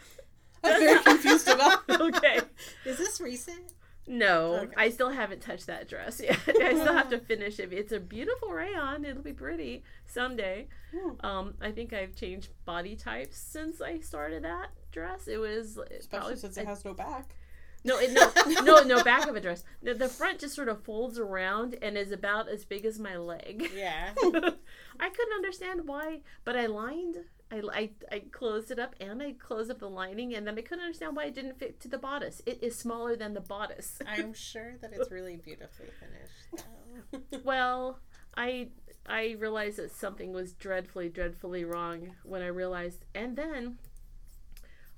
[0.64, 1.84] I'm very confused about.
[1.90, 2.40] okay.
[2.86, 3.74] Is this recent?
[4.08, 4.74] No, Okay.
[4.78, 6.40] I still haven't touched that dress yet.
[6.48, 7.74] I still have to finish it.
[7.74, 9.04] It's a beautiful rayon.
[9.06, 10.68] It'll be pretty someday.
[10.98, 11.26] Hmm.
[11.26, 15.28] Um, I think I've changed body types since I started that dress.
[15.28, 17.36] It was Especially probably since it has no back.
[17.84, 19.04] No, it, no, no, no.
[19.04, 19.64] Back of a dress.
[19.82, 23.18] No, the front just sort of folds around and is about as big as my
[23.18, 23.70] leg.
[23.76, 24.12] Yeah.
[24.24, 27.18] I couldn't understand why, but I lined.
[27.52, 30.62] I, I, I closed it up and I closed up the lining, and then I
[30.62, 32.42] couldn't understand why it didn't fit to the bodice.
[32.46, 34.00] It is smaller than the bodice.
[34.08, 36.66] I'm sure that it's really beautifully finished.
[37.12, 37.40] though.
[37.44, 38.00] well,
[38.36, 38.70] I
[39.06, 43.78] I realized that something was dreadfully, dreadfully wrong when I realized, and then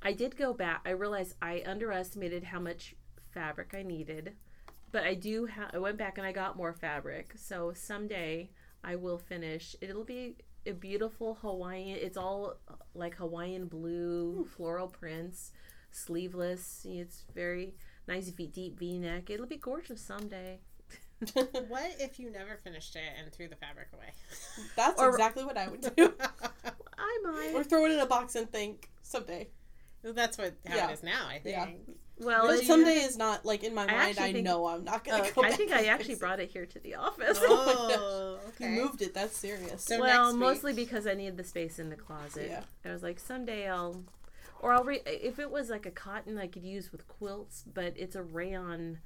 [0.01, 0.81] I did go back.
[0.85, 2.95] I realized I underestimated how much
[3.31, 4.33] fabric I needed,
[4.91, 5.47] but I do.
[5.47, 7.33] Ha- I went back and I got more fabric.
[7.37, 8.49] So someday
[8.83, 9.75] I will finish.
[9.81, 11.97] It'll be a beautiful Hawaiian.
[12.01, 12.55] It's all
[12.93, 15.51] like Hawaiian blue floral prints,
[15.91, 16.85] sleeveless.
[16.87, 17.75] It's very
[18.07, 19.29] nice, v- deep V neck.
[19.29, 20.59] It'll be gorgeous someday.
[21.33, 24.11] what if you never finished it and threw the fabric away?
[24.75, 26.13] That's Or- exactly what I would do.
[26.97, 27.51] I might.
[27.55, 29.49] or throw it in a box and think someday.
[30.03, 30.89] That's what how Yeah.
[30.89, 31.27] it is now.
[31.27, 31.55] I think.
[31.55, 31.69] Yeah.
[32.17, 33.97] well, But it's- someday is not like in my I mind.
[34.11, 35.43] actually I think- know I'm not gonna Uh, go.
[35.43, 37.37] I think and I actually fix brought it here to the office.
[37.41, 38.73] Oh, okay.
[38.75, 39.13] You moved it.
[39.13, 39.83] That's serious.
[39.83, 42.47] So well, mostly because I needed the space in the closet.
[42.49, 42.63] Yeah.
[42.85, 44.03] I was like, someday I'll,
[44.61, 47.93] or I'll re- if it was like a cotton I could use with quilts, but
[47.97, 48.99] it's a rayon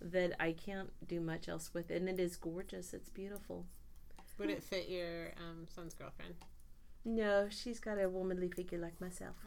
[0.00, 2.92] that I can't do much else with, and it is gorgeous.
[2.92, 3.66] It's beautiful.
[4.38, 6.34] Would it fit your um, son's girlfriend?
[7.04, 9.36] No, she's got a womanly figure like myself.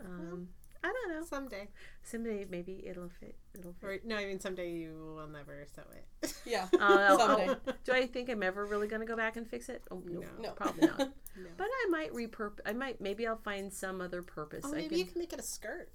[0.00, 0.48] um,
[0.82, 1.24] I don't know.
[1.24, 1.68] Someday.
[2.02, 3.36] Someday maybe it'll fit.
[3.58, 3.86] It'll fit.
[3.88, 6.34] Or no, I mean someday you will never sew it.
[6.46, 6.66] yeah.
[6.78, 7.48] Uh, Someday.
[7.48, 9.82] I'll- do I think I'm ever really gonna go back and fix it?
[9.90, 10.26] Oh, no, No.
[10.40, 10.50] No.
[10.52, 10.98] probably not.
[11.36, 11.48] No.
[11.56, 12.60] But I might repurpose.
[12.64, 14.64] I might maybe I'll find some other purpose.
[14.64, 14.98] Oh, I maybe can.
[14.98, 15.90] you can make it a skirt.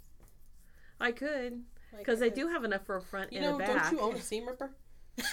[0.99, 3.55] I could Like because I it- do have enough for a front You and know,
[3.55, 3.83] a back.
[3.83, 4.71] don't you own a seam ripper?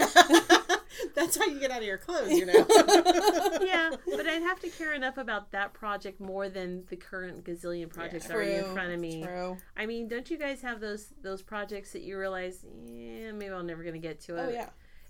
[1.14, 2.53] That's how you get out of your clothes, you know.
[3.62, 7.92] yeah, but I'd have to care enough about that project more than the current gazillion
[7.92, 9.22] projects already in front of me.
[9.22, 9.57] True.
[9.76, 13.66] I mean, don't you guys have those those projects that you realize, yeah, maybe I'm
[13.66, 14.47] never gonna get to oh, it.
[14.49, 14.68] Oh yeah.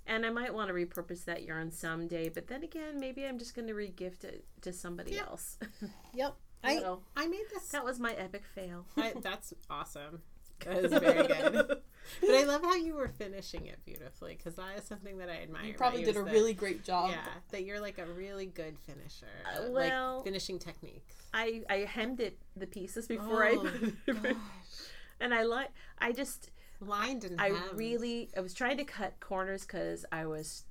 [0.09, 3.55] And I might want to repurpose that yarn someday, but then again, maybe I'm just
[3.57, 5.23] gonna regift it to somebody Yeah.
[5.23, 5.59] else.
[6.15, 6.37] yep.
[6.65, 7.69] I I made this.
[7.69, 8.87] that was my epic fail.
[8.97, 10.23] I, that's awesome.
[10.65, 11.79] That is very good.
[12.21, 15.43] But I love how you were finishing it beautifully because that is something that I
[15.43, 15.65] admire.
[15.65, 17.11] You probably did a that- really great job.
[17.11, 19.27] yeah that you're like a really good finisher.
[19.45, 21.17] Uh, well- like finishing techniques.
[21.35, 23.95] I I hemmed it the pieces before I Oh, put it
[24.25, 24.37] in.
[25.21, 26.51] and I like I just
[26.81, 27.61] Lined and I hemmed.
[27.75, 30.63] really I was trying to cut corners because I was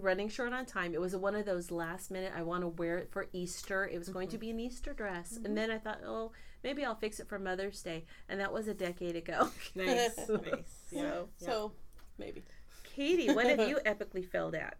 [0.00, 0.94] running short on time.
[0.94, 2.32] It was one of those last minute.
[2.36, 3.84] I want to wear it for Easter.
[3.92, 6.30] It was going to be an Easter dress, and then I thought, oh,
[6.64, 9.48] maybe I'll fix it for Mother's Day, and that was a decade ago.
[9.74, 10.78] nice, nice.
[10.90, 11.10] Yeah.
[11.10, 11.72] So, So
[12.18, 12.42] maybe.
[12.84, 14.76] Katie, what have you epically failed at?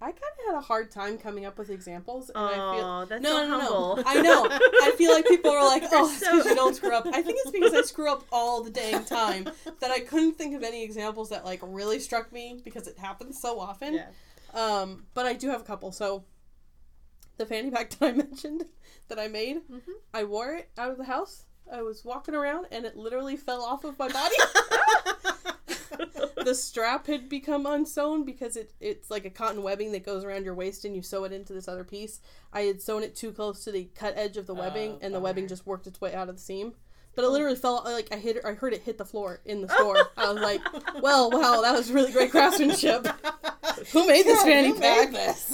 [0.00, 3.04] I kind of had a hard time coming up with examples, and I feel Oh,
[3.08, 3.96] that's no, so no, no, humble.
[3.98, 4.02] no.
[4.04, 4.48] I know.
[4.50, 7.38] I feel like people are like, "Oh, so- because you don't screw up." I think
[7.40, 9.44] it's because I screw up all the dang time
[9.80, 13.40] that I couldn't think of any examples that like really struck me because it happens
[13.40, 13.94] so often.
[13.94, 14.06] Yeah.
[14.54, 15.92] Um, but I do have a couple.
[15.92, 16.24] So
[17.36, 18.64] the fanny pack that I mentioned
[19.14, 19.80] that I made, Mhm.
[20.14, 21.44] I wore it out of the house.
[21.70, 24.34] I was walking around and it literally fell off of my body.
[26.44, 30.44] the strap had become unsewn because it it's like a cotton webbing that goes around
[30.44, 32.20] your waist and you sew it into this other piece.
[32.52, 35.14] I had sewn it too close to the cut edge of the webbing Oh, and
[35.14, 36.74] the webbing just worked its way out of the seam.
[37.14, 39.68] But it literally fell like I hit I heard it hit the floor in the
[39.74, 39.96] store.
[40.16, 40.60] I was like,
[41.02, 43.06] "Well, wow, that was really great craftsmanship.
[43.92, 45.52] Who made this Yeah, fanny pack?" this?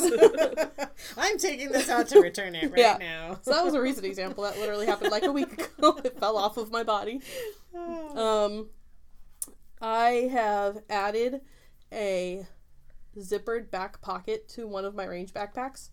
[1.16, 2.96] I'm taking this out to return it right Yeah.
[2.98, 3.38] now.
[3.42, 5.98] So that was a recent example that literally happened like a week ago.
[6.04, 7.20] It fell off of my body.
[8.14, 8.68] Um,
[9.80, 11.40] I have added
[11.92, 12.46] a
[13.16, 15.90] zippered back pocket to one of my range backpacks.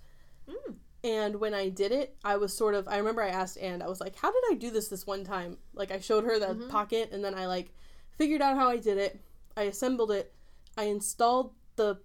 [0.49, 0.75] Mm.
[1.05, 3.87] And when I did it, I was sort of I remember I asked Anne, I
[3.87, 6.47] was like, "How did I do this this one time?" Like I showed her the
[6.47, 6.69] mm-hmm.
[6.69, 7.71] pocket and then I like
[8.17, 9.19] figured out how I did it.
[9.55, 10.33] I assembled it.
[10.75, 11.99] I installed the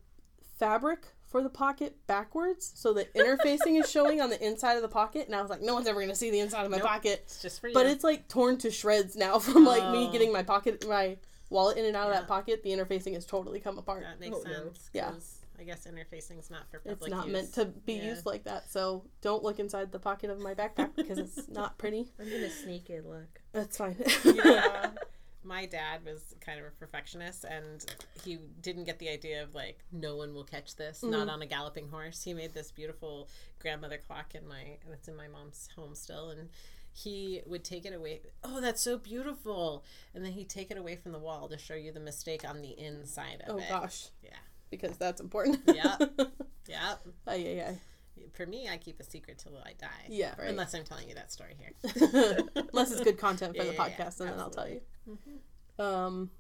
[0.59, 4.89] fabric for the pocket backwards so the interfacing is showing on the inside of the
[4.89, 6.77] pocket and I was like, "No one's ever going to see the inside of my
[6.77, 6.87] Nope.
[6.87, 7.75] pocket." It's just for you.
[7.75, 10.13] But it's like torn to shreds now from like me Oh.
[10.13, 11.17] getting my pocket my
[11.49, 12.63] wallet in and out of that pocket.
[12.63, 14.03] The interfacing has totally come apart.
[14.03, 14.91] that makes Oh, sense.
[14.93, 15.13] Yeah.
[15.61, 16.99] I guess interfacing's not for public.
[17.03, 17.33] It's not use.
[17.33, 18.07] meant to be Yeah.
[18.07, 18.71] used like that.
[18.71, 22.11] So don't look inside the pocket of my backpack because it's not pretty.
[22.19, 23.41] I'm gonna sneak a look.
[23.53, 23.97] That's fine.
[24.25, 24.91] yeah.
[25.43, 27.85] My dad was kind of a perfectionist and
[28.23, 31.31] he didn't get the idea of like no one will catch this, not mm-hmm.
[31.31, 32.23] on a galloping horse.
[32.23, 36.51] He made this beautiful grandmother clock in my that's in my mom's home still and
[36.93, 38.21] he would take it away.
[38.45, 39.85] Oh, that's so beautiful.
[40.15, 42.61] And then he'd take it away from the wall to show you the mistake on
[42.61, 43.65] the inside of oh it.
[43.71, 44.31] Oh gosh, Yeah.
[44.71, 45.61] Because that's important.
[45.67, 45.97] Yeah.
[46.69, 46.95] Yeah.
[47.27, 47.79] Ay, ay, ay.
[48.35, 49.89] For me, I keep a secret till I die.
[50.09, 50.51] Yeah, right.
[50.51, 51.73] Unless I'm telling you that story here.
[52.73, 54.81] Unless it's good content for Yeah, the yeah, yeah, podcast, and then I'll tell you.
[55.09, 55.41] absolutely.
[55.81, 56.31] Um,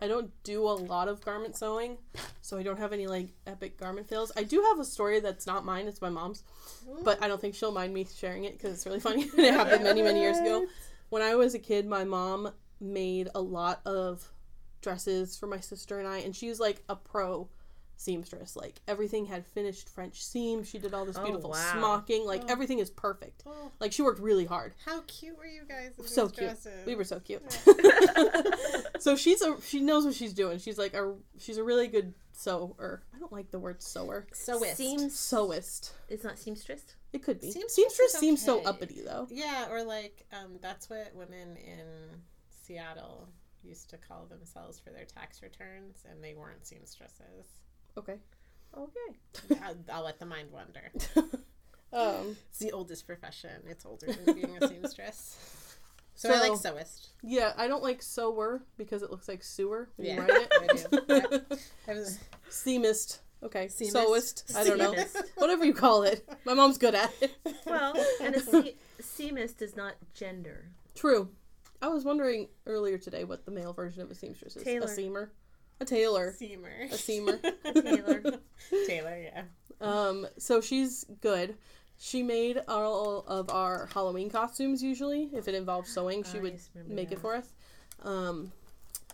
[0.00, 1.98] I don't do a lot of garment sewing,
[2.40, 4.30] so I don't have any like epic garment fails.
[4.36, 6.44] I do have a story that's not mine; it's my mom's,
[7.02, 9.24] but I don't think she'll mind me sharing it because it's really funny.
[9.36, 10.66] it happened many, many years ago.
[11.08, 14.30] When I was a kid, my mom made a lot of
[14.82, 17.48] dresses for my sister and I, and she was like a pro
[18.00, 18.56] seamstress.
[18.56, 20.68] Like everything had finished French seams.
[20.68, 21.72] She did all this Oh, beautiful wow.
[21.72, 22.24] smocking.
[22.24, 23.42] Like everything is perfect.
[23.46, 24.74] Oh, Like she worked really hard.
[24.86, 25.92] how cute were you guys?
[25.98, 26.48] In So cute.
[26.48, 26.86] Dresses?
[26.86, 27.42] We were so cute.
[28.98, 30.58] so she's a she knows what she's doing.
[30.58, 33.02] She's like a she's a really good sewer.
[33.14, 34.26] I don't like the word sewer.
[34.32, 34.76] sewist.
[34.76, 35.90] Seems Sewist.
[36.08, 36.82] it's not seamstress.
[37.12, 37.50] It could be.
[37.50, 39.26] Seamstress Seamstress is seems so uppity though.
[39.30, 41.86] Yeah, or like um, that's what women in
[42.62, 43.28] Seattle
[43.62, 47.46] used to call themselves for their tax returns, and they weren't seamstresses.
[48.00, 48.16] Okay.
[48.76, 49.58] Okay.
[49.62, 50.90] I'll, I'll let the mind wander.
[51.92, 52.36] Um.
[52.50, 53.50] It's the oldest profession.
[53.68, 55.76] It's older than being a seamstress.
[56.14, 57.08] So, I like sewist.
[57.20, 60.66] Yeah, I don't like sewer because it looks like sewer when Yeah, you write I
[60.68, 60.84] do.
[60.92, 61.04] it.
[61.48, 61.56] Yeah.
[61.88, 63.18] I was Seamist.
[63.42, 63.66] Okay.
[63.66, 63.92] Seamist.
[63.96, 64.56] Sewist.
[64.56, 64.94] I don't know.
[65.38, 66.24] Whatever you call it.
[66.44, 67.32] My mom's good at it.
[67.66, 70.66] Well, and a se- seamist is not gender.
[70.94, 71.28] True.
[71.82, 74.62] I was wondering earlier today what the male version of a seamstress is.
[74.62, 74.86] Tailor.
[74.86, 75.28] A seamer.
[75.80, 76.34] A tailor.
[76.38, 76.92] seamer.
[76.92, 77.40] A seamer.
[77.82, 78.22] Taylor.
[78.86, 79.42] Taylor, yeah.
[79.80, 81.54] Um, so she's good.
[81.98, 85.30] She made all of our Halloween costumes usually.
[85.32, 87.52] If it involved sewing, she I would make it for us.
[88.02, 88.52] Um,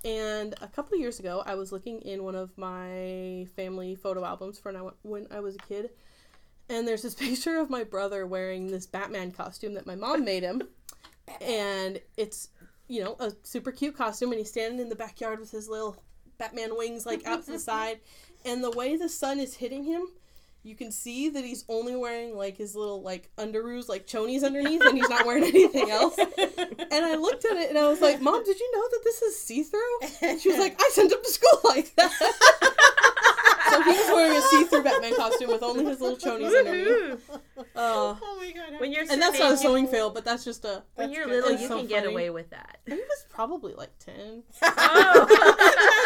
[0.04, 4.24] and a couple of years ago, I was looking in one of my family photo
[4.24, 5.90] albums for when I, wa- when I was a kid.
[6.68, 10.42] And there's this picture of my brother wearing this Batman costume that my mom made
[10.42, 10.62] him.
[11.40, 12.50] and it's,
[12.86, 14.30] you know, a super cute costume.
[14.30, 15.96] And he's standing in the backyard with his little
[16.38, 18.00] Batman wings like out to the side.
[18.44, 20.06] And the way the sun is hitting him,
[20.62, 24.82] you can see that he's only wearing like his little like underoos, like chonies underneath,
[24.82, 26.16] and he's not wearing anything else.
[26.18, 29.22] And I looked at it and I was like, Mom, did you know that this
[29.22, 29.80] is see through?
[30.22, 32.12] And she was like, I sent him to school like that.
[33.76, 37.30] So he was wearing a see through Batman costume with only his little chonies underneath.
[37.30, 37.64] Woohoo!
[37.74, 38.80] Uh, Oh my god.
[38.80, 40.82] When you're and that's not a sewing fail, but that's just a.
[40.94, 41.44] when you're good.
[41.44, 42.78] little, you so can get away with that.
[42.86, 44.42] He was probably like 10.
[44.62, 45.96] Oh.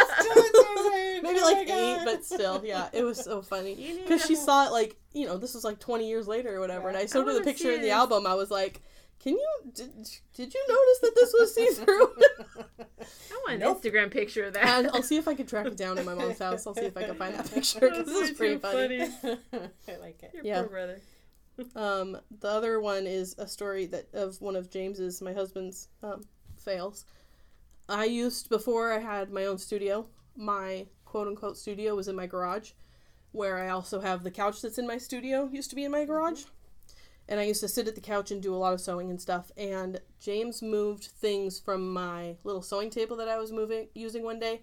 [1.22, 3.98] Maybe like 8, but still, yeah, it was so funny.
[4.02, 6.88] Because she saw it like, you know, this was like 20 years later or whatever.
[6.88, 8.26] And I showed her the picture in the album.
[8.26, 8.80] I was like,
[9.22, 9.90] can you, did,
[10.34, 12.08] did you notice that this was see through?
[13.00, 13.82] I want an Nope.
[13.82, 14.64] Instagram picture of that.
[14.84, 16.66] and I'll see if I can track it down in my mom's house.
[16.66, 19.00] I'll see if I can find that picture because this is pretty too funny.
[19.88, 20.30] I like it.
[20.34, 20.60] Your Yeah.
[20.62, 21.00] poor brother.
[21.76, 26.24] Um, the other one is a story that of one of James's, my husband's, um,
[26.56, 27.04] fails.
[27.88, 30.06] I used before I had my own studio.
[30.36, 32.70] My quote unquote studio was in my garage,
[33.32, 35.48] where I also have the couch that's in my studio.
[35.52, 36.44] Used to be in my garage,
[37.30, 39.18] and I used to sit at the couch and do a lot of sewing and
[39.20, 39.50] stuff.
[39.56, 44.38] And James moved things from my little sewing table that I was moving using one
[44.38, 44.60] day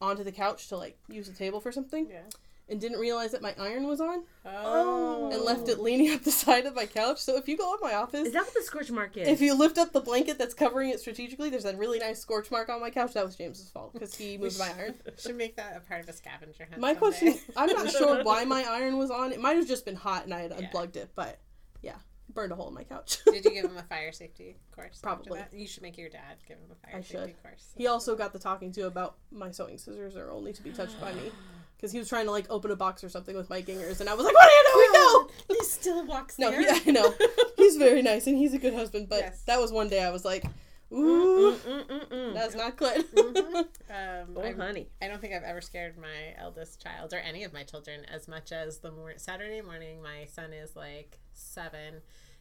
[0.00, 2.22] onto the couch to like use the table for something, Yeah.
[2.68, 5.30] and didn't realize that my iron was on Oh.
[5.32, 7.18] and left it leaning up the side of my couch.
[7.18, 9.26] So if you go in my office, Is that what the scorch mark is?
[9.28, 12.50] if you lift up the blanket that's covering it strategically, there's a really nice scorch
[12.50, 13.14] mark on my couch.
[13.14, 14.94] That was James's fault because he moved my iron.
[15.18, 16.80] Should make that a part of a scavenger hunt.
[16.80, 16.98] My someday.
[16.98, 19.32] question, I'm not sure why my iron was on.
[19.32, 20.58] It might have just been hot and I had Yeah.
[20.66, 21.38] unplugged it, but
[21.82, 21.96] yeah,
[22.34, 23.18] burned a hole in my couch.
[23.24, 24.98] Did you give him a fire safety course?
[25.02, 25.40] Probably.
[25.52, 27.42] You should make your dad give him a fire I safety should.
[27.42, 27.72] course.
[27.76, 31.00] he also got the talking to about my sewing scissors are only to be touched
[31.00, 31.30] by me
[31.76, 34.08] because he was trying to like open a box or something with my Ginghers, and
[34.10, 34.92] I was like, "What do you doing?
[34.92, 36.60] No!" He still walks No, there.
[36.60, 37.14] yeah, I know.
[37.56, 39.42] He's very nice and he's a good husband, but Yes.
[39.46, 40.44] that was one day I was like,
[40.92, 42.34] "Ooh, Mm-mm-mm-mm.
[42.34, 43.04] that's not good."
[43.90, 44.88] Um, Oh, I, honey.
[45.00, 48.28] I don't think I've ever scared my eldest child or any of my children as
[48.28, 50.02] much as the mor- Saturday morning.
[50.02, 51.94] My son is like seven,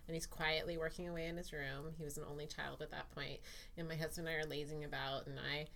[0.08, 1.94] and he's quietly working away in his room.
[1.98, 3.40] He was an only child at that point,
[3.78, 5.68] and my husband and I are lazing about, and I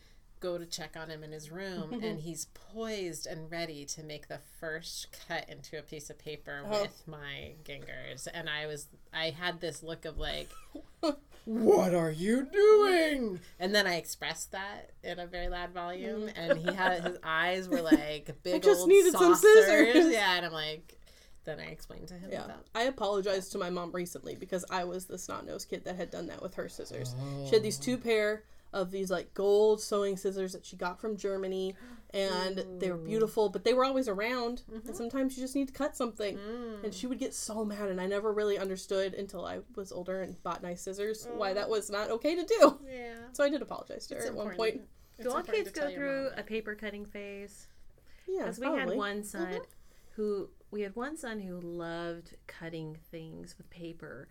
[0.42, 4.28] go to check on him in his room, and he's poised and ready to make
[4.28, 6.82] the first cut into a piece of paper Oh.
[6.82, 10.50] with my Ginghers, and I was I had this look of like.
[11.46, 13.40] What are you doing?
[13.60, 16.34] And then I expressed that in a very loud volume, mm.
[16.36, 20.14] and he had his eyes were like big I just old needed some scissors.
[20.14, 21.00] Yeah, and I'm like,
[21.46, 22.68] then I explained to him Yeah, about.
[22.76, 26.12] I apologized to my mom recently because I was the snot nosed kid that had
[26.12, 27.16] done that with her scissors.
[27.48, 27.84] She had these oh.
[27.84, 31.76] two pair of these like gold sewing scissors that she got from Germany,
[32.14, 34.64] and they were beautiful, but they were always around.
[34.86, 36.38] And sometimes you just need to cut something,
[36.84, 40.22] and she would get so mad, and I never really understood until I was older
[40.22, 42.80] and bought nice scissors why that was not okay to do.
[42.88, 44.82] Yeah, So I did apologize to her it's at one point.
[45.18, 47.68] It's Do all kids go through a paper cutting phase?
[48.28, 49.60] Yeah, Because we had one son
[50.16, 54.28] who we had one son who loved cutting things with paper.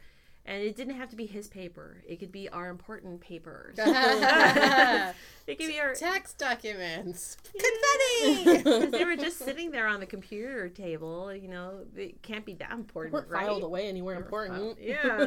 [0.46, 2.02] And it didn't have to be his paper.
[2.08, 3.76] It could be our important papers.
[3.78, 5.14] it
[5.46, 7.36] could be our Tax documents.
[7.44, 8.44] Confetti!
[8.44, 8.62] Confetti!
[8.64, 11.32] Because they were just sitting there on the computer table.
[11.34, 13.46] You know, it can't be that important, weren't right?
[13.46, 14.58] filed away anywhere They important.
[14.58, 15.26] filed- Yeah.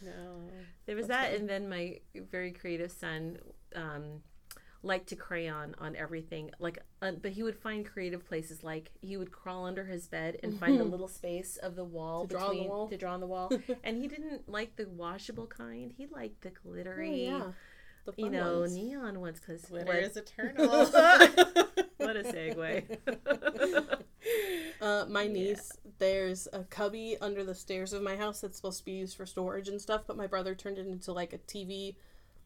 [0.00, 0.10] no.
[0.86, 1.36] There was That's that, funny.
[1.40, 1.98] and then my
[2.30, 3.38] very creative son
[3.74, 4.22] um,
[4.84, 6.50] liked to crayon on everything.
[6.58, 8.64] Like, uh, but he would find creative places.
[8.64, 12.22] Like he would crawl under his bed and find the little space of the wall
[12.26, 12.88] To draw on the wall?
[12.88, 13.52] to draw on the wall.
[13.84, 15.92] and he didn't like the washable kind.
[15.96, 17.52] He liked the Oh, glittery, yeah.
[18.04, 18.74] The you know, ones.
[18.74, 19.38] neon ones.
[19.40, 20.66] Because Glitter is eternal.
[21.98, 23.98] what a segue.
[24.80, 28.84] Uh, my niece, there's a cubby under the stairs of my house that's supposed to
[28.84, 31.94] be used for storage and stuff, but my brother turned it into like a TV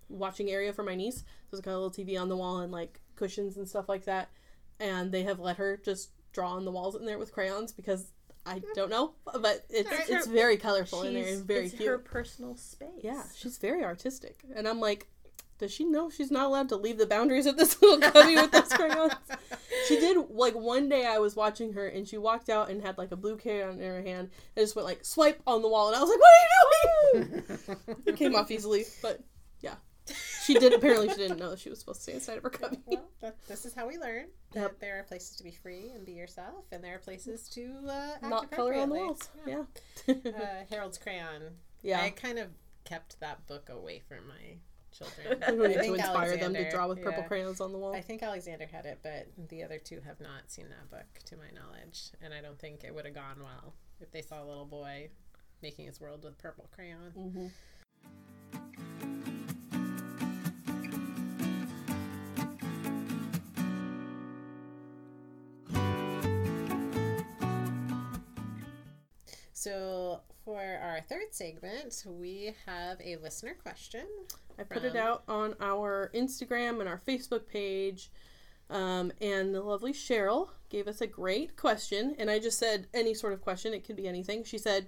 [0.09, 1.18] watching area for my niece.
[1.50, 4.04] So it's got a little TV on the wall and like cushions and stuff like
[4.04, 4.30] that.
[4.78, 8.12] And they have let her just draw on the walls in there with crayons because
[8.44, 10.09] I don't know, but it's Alright.
[10.09, 11.88] it's very colorful in there and very it's cute.
[11.88, 12.88] her personal space.
[13.02, 15.09] Yeah, she's very artistic, and I'm like,
[15.59, 18.52] does she know she's not allowed to leave the boundaries of this little cubby with
[18.52, 19.14] those crayons?
[19.88, 22.98] She did like one day I was watching her and she walked out and had
[22.98, 25.88] like a blue crayon in her hand and just went like swipe on the wall
[25.88, 27.96] and I was like, What are you doing?
[28.07, 29.20] it came off easily, but
[29.61, 29.74] yeah.
[30.47, 32.78] She did apparently she didn't know she was supposed to stay inside of her cubby.
[32.86, 34.78] well, that, this is how we learn that Yep.
[34.80, 38.12] there are places to be free and be yourself, and there are places to uh,
[38.14, 39.28] act Not color on the walls.
[39.47, 39.64] Yeah.
[40.07, 40.14] Yeah.
[40.24, 41.42] Uh, Harold's Crayon.
[41.82, 42.01] Yeah.
[42.01, 42.49] I kind of
[42.84, 44.59] kept that book away from my
[44.97, 45.40] children.
[45.40, 47.28] To think inspire them to Alexander- draw with purple yeah.
[47.28, 47.94] crayons on the wall.
[47.94, 51.36] I think Alexander had it, but the other two have not seen that book to
[51.36, 54.47] my knowledge, and I don't think it would have gone well if they saw a
[54.47, 55.09] little boy
[55.62, 57.11] making his world with purple crayon.
[57.14, 57.47] hmm
[69.66, 74.06] So for our third segment, we have a listener question.
[74.56, 78.12] I put it out on our Instagram and our Facebook page.
[78.70, 82.14] Um, and the lovely Cheryl gave us a great question.
[82.16, 84.44] And I just said any sort of question, it could be anything.
[84.44, 84.86] She said,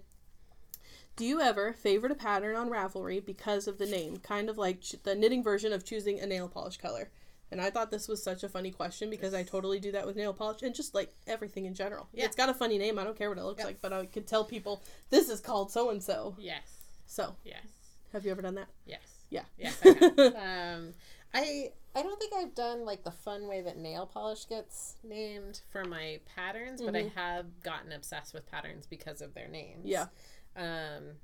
[1.17, 4.19] Do you ever favorite a pattern on Ravelry because of the name?
[4.19, 7.11] Kind of like ch- the knitting version of choosing a nail polish color.
[7.51, 10.17] And I thought this was such a funny question because I totally do that with
[10.17, 12.09] nail polish and just like everything in general.
[12.13, 12.27] Yeah.
[12.27, 12.99] It's got a funny name.
[12.99, 13.67] I don't care what it looks Yep.
[13.67, 16.35] like, but I could tell people this is called so and so.
[16.39, 16.63] Yes,
[17.07, 17.65] So, yes,
[18.13, 18.69] have you ever done that?
[18.87, 19.45] yes, Yeah.
[19.57, 19.79] yes.
[19.85, 20.19] I, have.
[20.79, 20.95] um,
[21.33, 25.63] I I don't think I've done like the fun way that nail polish gets named
[25.71, 29.85] for my patterns, but I have gotten obsessed with patterns because of their names.
[29.85, 30.07] Yeah.
[30.55, 31.15] Um,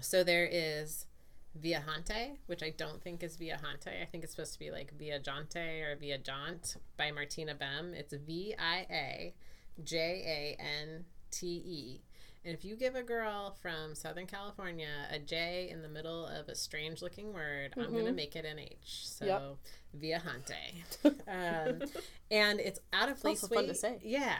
[0.00, 1.06] so there is
[1.58, 4.02] Viajante, which I don't think is Viajante.
[4.02, 7.92] I think it's supposed to be like Viajante or Viajant by Martina Behm.
[7.94, 9.34] It's V I A
[9.82, 12.00] J A N T E.
[12.42, 16.48] And if you give a girl from Southern California a J in the middle of
[16.48, 19.06] a strange looking word, I'm going to make it an H.
[19.08, 19.58] So
[19.92, 20.22] Yep.
[20.22, 21.04] Viajante.
[21.28, 21.88] um,
[22.30, 23.54] and it's out of lace weight.
[23.54, 23.98] fun to say.
[24.02, 24.38] Yeah.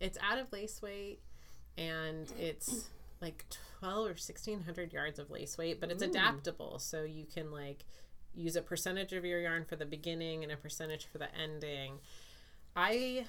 [0.00, 1.20] It's out of lace weight
[1.76, 2.88] and it's
[3.20, 3.44] like
[3.80, 6.78] 12 or 1600 yards of lace weight, but it's adaptable.
[6.78, 7.84] So you can like
[8.34, 11.98] use a percentage of your yarn for the beginning and a percentage for the ending.
[12.74, 13.24] I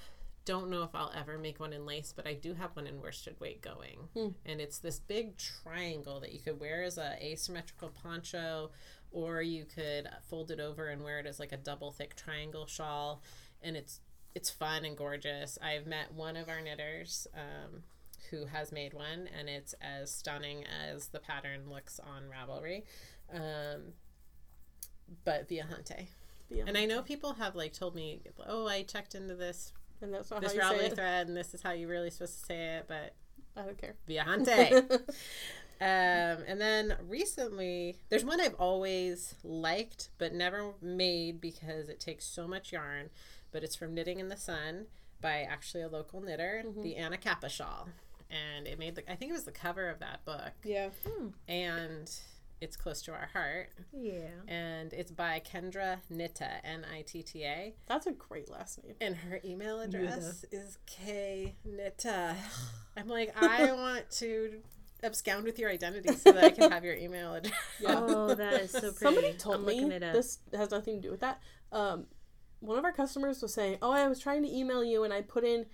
[0.46, 3.02] don't know if I'll ever make one in lace, but I do have one in
[3.02, 4.08] worsted weight going.
[4.46, 8.72] And it's this big triangle that you could wear as a asymmetrical poncho
[9.12, 12.66] or you could fold it over and wear it as like a double thick triangle
[12.66, 13.22] shawl
[13.62, 14.02] and it's
[14.36, 15.58] it's fun and gorgeous.
[15.64, 17.82] I've met one of our knitters um,
[18.32, 22.84] who has made one, and it's as stunning as the pattern looks on Ravelry.
[23.34, 23.94] Um,
[25.24, 26.08] but Viajante.
[26.50, 30.14] Via And I know people have like told me, oh, I checked into this And
[30.14, 32.40] that's not this how you say Ravelry thread, and this is how you're really supposed
[32.40, 33.14] to say it, but
[33.56, 33.96] I don't care.
[34.08, 34.92] Viajante.
[35.82, 42.26] um, and then recently, there's one I've always liked but never made because it takes
[42.26, 43.10] so much yarn.
[43.52, 44.88] But it's from Knitting in the Sun
[45.22, 47.88] by actually a local knitter, the Anacapa shawl.
[48.30, 50.52] And it made the, I think it was the cover of that book.
[50.64, 50.90] yeah.
[51.48, 52.12] And
[52.60, 53.70] it's close to our heart.
[53.94, 54.30] Yeah.
[54.48, 57.76] And it's by Kendra Nitta, N I T T A.
[57.88, 58.96] That's a great last name.
[59.00, 62.36] And her email address is K Nitta.
[62.98, 64.56] I'm like, I want to
[65.04, 67.54] abscond with your identity so that I can have your email address.
[67.80, 67.96] Yeah.
[67.96, 68.96] Oh, that is so pretty.
[68.98, 70.14] Somebody told I'm me it up.
[70.14, 71.40] this has nothing to do with that.
[71.72, 72.08] Um,
[72.60, 75.22] one of our customers was saying, "Oh, I was trying to email you, and I
[75.22, 75.68] put in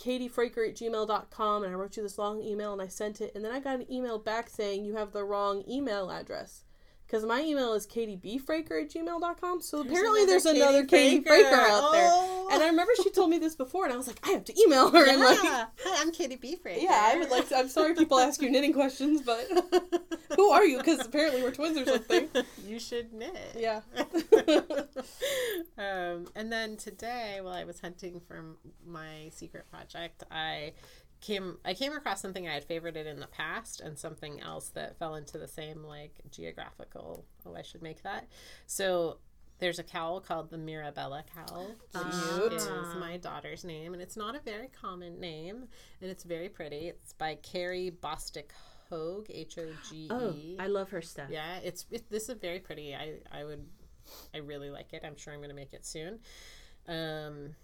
[0.00, 3.44] katiefraker at gmail.com, and I wrote you this long email, and I sent it, and
[3.44, 6.64] then I got an email back saying you have the wrong email address
[7.10, 9.60] Because my email is katiebfraker at gmail.com.
[9.62, 11.68] So There's apparently another there's another Katie Katie Fraker Fraker.
[11.68, 12.08] out there.
[12.08, 12.48] Oh.
[12.52, 14.60] And I remember she told me this before, and I was like, I have to
[14.60, 15.08] email her.
[15.08, 15.66] And like, Hi,
[15.98, 16.80] I'm Katie Beefraker.
[16.80, 17.56] yeah, I would like to.
[17.56, 19.44] I'm sorry people ask you knitting questions, but
[20.36, 20.78] who are you?
[20.78, 22.28] Because apparently we're twins or something.
[22.64, 23.56] you should knit.
[23.58, 23.80] Yeah.
[25.78, 28.44] um, and then today, while I was hunting for
[28.86, 30.74] my secret project, I
[31.20, 34.98] came I came across something I had favorited in the past and something else that
[34.98, 37.24] fell into the same like geographical.
[37.46, 38.26] Oh, I should make that.
[38.66, 39.18] So
[39.58, 42.52] there's a cowl called the Mirabella cowl, Cute.
[42.54, 42.66] is
[42.98, 45.68] my daughter's name, and it's not a very common name,
[46.00, 46.88] and it's very pretty.
[46.88, 48.52] It's by Carrie Bostick
[48.88, 50.56] Hogue, H O G Oh, E.
[50.58, 51.28] I love her stuff.
[51.30, 52.94] Yeah, it's it, this is very pretty.
[52.94, 53.66] I I would
[54.34, 55.02] I really like it.
[55.04, 56.20] I'm sure I'm going to make it soon.
[56.88, 57.54] Um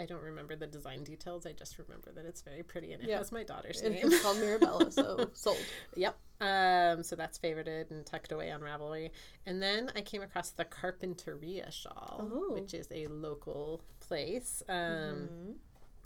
[0.00, 1.44] I don't remember the design details.
[1.46, 3.18] I just remember that it's very pretty and it Yeah.
[3.18, 3.92] has my daughter's name.
[4.02, 5.58] it's called Mirabella, so sold.
[5.94, 6.16] Yep.
[6.40, 9.10] Um, so that's favorited and tucked away on Ravelry.
[9.44, 12.54] And then I came across the Carpinteria shawl, Oh.
[12.54, 15.50] which is a local place um, Mm-hmm.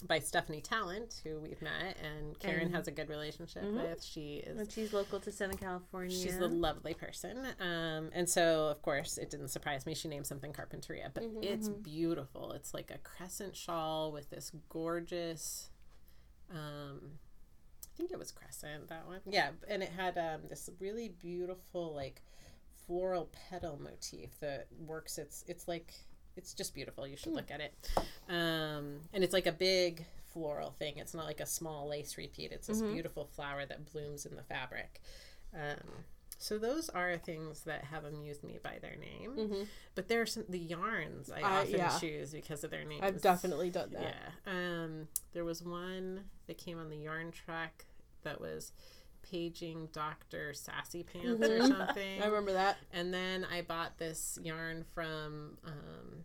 [0.06, 4.02] By Stephanie Talent, who we've met and Karen And- has a good relationship with.
[4.02, 6.16] She is And she's local to Southern California.
[6.16, 7.38] She's a lovely person.
[7.58, 9.94] Um, and so, of course, it didn't surprise me.
[9.94, 12.52] She named something Carpinteria, but it's beautiful.
[12.52, 15.70] It's like a crescent shawl with this gorgeous,
[16.50, 17.00] um,
[17.82, 19.20] I think it was crescent, that one.
[19.26, 19.50] Yeah.
[19.68, 22.20] And it had um, this really beautiful, like,
[22.86, 25.16] floral petal motif that works.
[25.16, 25.94] It's, it's like,
[26.36, 27.06] it's just beautiful.
[27.06, 27.74] You should look at it.
[28.28, 30.94] Um, and it's like a big floral thing.
[30.98, 32.52] It's not like a small lace repeat.
[32.52, 35.00] It's this beautiful flower that blooms in the fabric.
[35.54, 36.04] Um,
[36.38, 39.66] so those are things that have amused me by their name.
[39.94, 41.98] But there are some the yarns I, I- often yeah.
[41.98, 43.02] choose because of their names.
[43.02, 44.02] I've definitely done that.
[44.46, 44.52] Yeah.
[44.52, 47.86] Um, there was one that came on the yarn track
[48.24, 48.72] that was
[49.30, 50.52] paging Dr.
[50.54, 52.22] Sassy Pants or something.
[52.22, 52.76] I remember that.
[52.92, 56.24] And then I bought this yarn from um,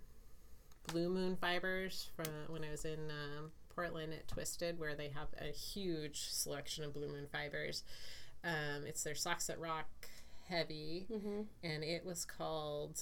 [0.87, 5.27] Blue Moon Fibers from when I was in um, Portland at Twisted, where they have
[5.39, 7.83] a huge selection of Blue Moon fibers.
[8.43, 9.87] Um, it's their Socks that Rock
[10.47, 11.07] Heavy,
[11.63, 13.01] and it was called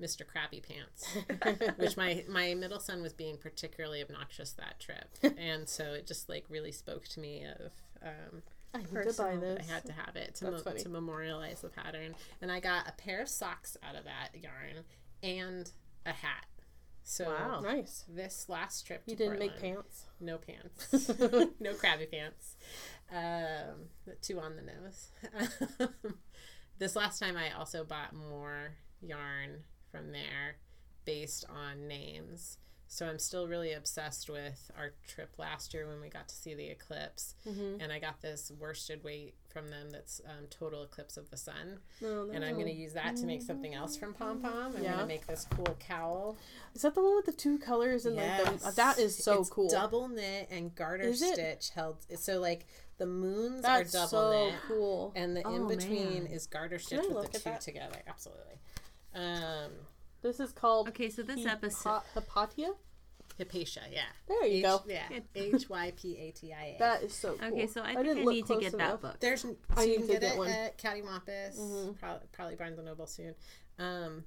[0.00, 0.26] Mr.
[0.26, 5.08] Crappy Pants, which my my middle son was being particularly obnoxious that trip,
[5.38, 7.72] and so it just like really spoke to me of.
[8.02, 8.42] Um,
[8.74, 9.68] I need to buy this.
[9.68, 12.14] I had to have it to, mo- to memorialize the pattern.
[12.40, 14.84] And I got a pair of socks out of that yarn
[15.22, 15.70] and
[16.06, 16.46] a hat.
[17.02, 17.60] So Wow.
[17.60, 18.04] Nice.
[18.08, 20.06] this last trip to You didn't make pants.
[20.20, 21.10] No pants.
[21.60, 22.56] no crabby pants.
[23.12, 23.88] Um,
[24.22, 25.10] two on the nose.
[26.78, 30.58] this last time I also bought more yarn from there
[31.04, 32.58] based on names.
[32.92, 36.54] So I'm still really obsessed with our trip last year when we got to see
[36.54, 37.36] the eclipse.
[37.48, 37.80] Mm-hmm.
[37.80, 41.78] And I got this worsted weight from them that's um, Total Eclipse of the Sun.
[42.00, 44.74] No, And I'm going to use that to make something else from Pom Pom.
[44.76, 46.36] I'm going to make this cool cowl.
[46.74, 48.74] Is that the one with the two colors and like the, Yes.
[48.74, 49.70] that is so It's cool.
[49.70, 51.34] Double knit and garter Is it?
[51.34, 51.98] stitch held.
[52.18, 52.66] So like
[52.98, 55.12] the moons That's are double so knit, cool.
[55.14, 57.60] and the Oh, in between is garter stitch with the two that?
[57.60, 58.02] together.
[58.08, 58.58] Absolutely.
[59.14, 59.70] Um,
[60.22, 62.02] This is called Okay, so this Hypa- episode.
[62.14, 62.72] Hypatia.
[63.38, 64.02] Hypatia, yeah.
[64.28, 64.82] There you H- go.
[64.86, 66.78] Yeah, H y p a t i a.
[66.78, 67.48] That is so cool.
[67.48, 69.00] Okay, so I think I, didn't look need to get enough.
[69.00, 69.20] that book.
[69.20, 70.48] There's so I you can to get, get it one.
[70.48, 71.98] at Cattywampus, Mhm.
[71.98, 73.34] probably, probably Barnes and Noble soon.
[73.78, 74.24] Um,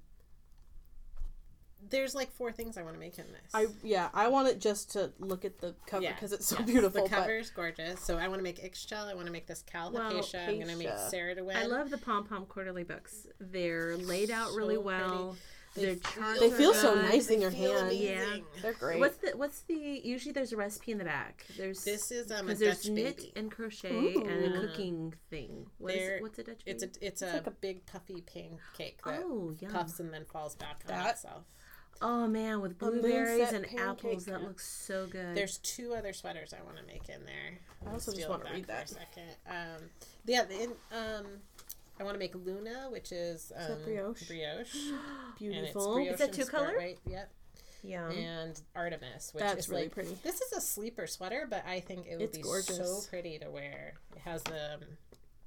[1.90, 3.52] there's like four things I want to make in this.
[3.54, 6.56] I yeah, I want it just to look at the cover Yeah, because it's so
[6.60, 6.66] yes.
[6.68, 7.04] beautiful.
[7.04, 8.00] The but cover's gorgeous.
[8.00, 9.06] So I want to make Ixchel.
[9.08, 10.40] I want to make this Cal Well, Hypatia.
[10.48, 11.10] I'm going to make Hypatia.
[11.10, 11.56] Sarah DeWitt.
[11.58, 13.28] I love the Pom Pom quarterly books.
[13.40, 15.36] They're laid out really So well.
[15.76, 17.06] They Their feel charts They feel so good.
[17.06, 17.88] nice in your hand.
[17.88, 18.44] amazing.
[18.62, 19.00] they're great.
[19.00, 21.46] What's the what's the usually there's a recipe in the back.
[21.58, 23.34] There's This is um, a because there's Dutch knit baby.
[23.36, 24.56] and crochet and Ooh.
[24.64, 25.66] a cooking thing.
[25.80, 27.00] What is There- What's a Dutch It's a baby?
[27.08, 29.72] it's, a, like a- big puffy pancake that oh yum.
[29.72, 31.44] puffs and then falls back on That- itself.
[32.02, 35.36] Oh man, with blueberries and apples, that looks so good.
[35.38, 37.60] There's two other sweaters I want to make in there.
[37.88, 39.36] I also just Steal wanna it back read for a second.
[39.48, 39.90] Um,
[40.26, 41.26] yeah, in, um,
[42.04, 44.28] I want to make Luna, which is um, that brioche?
[44.28, 44.94] brioche, and
[45.40, 45.94] it's beautiful.
[45.96, 46.74] brioche Is that two color?
[46.78, 47.00] right?
[47.10, 47.32] Yep.
[47.86, 48.12] Yum.
[48.12, 50.18] And Artemis, which That's is really like pretty.
[50.24, 52.78] this is a sleeper sweater, but I think it would It's be gorgeous.
[52.78, 53.94] so pretty to wear.
[54.16, 54.80] It has the um,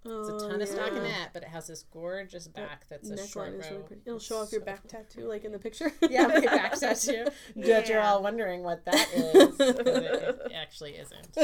[0.05, 0.75] it's Oh, a ton of yeah.
[0.75, 3.59] stockinette, but it has this gorgeous back that's a short row.
[3.59, 4.03] really pretty.
[4.07, 5.93] It'll It's show off your so back tattoo, like in the picture.
[6.11, 7.27] yeah, my back tattoo.
[7.57, 9.57] That you're all wondering what that is.
[9.59, 11.37] it actually isn't.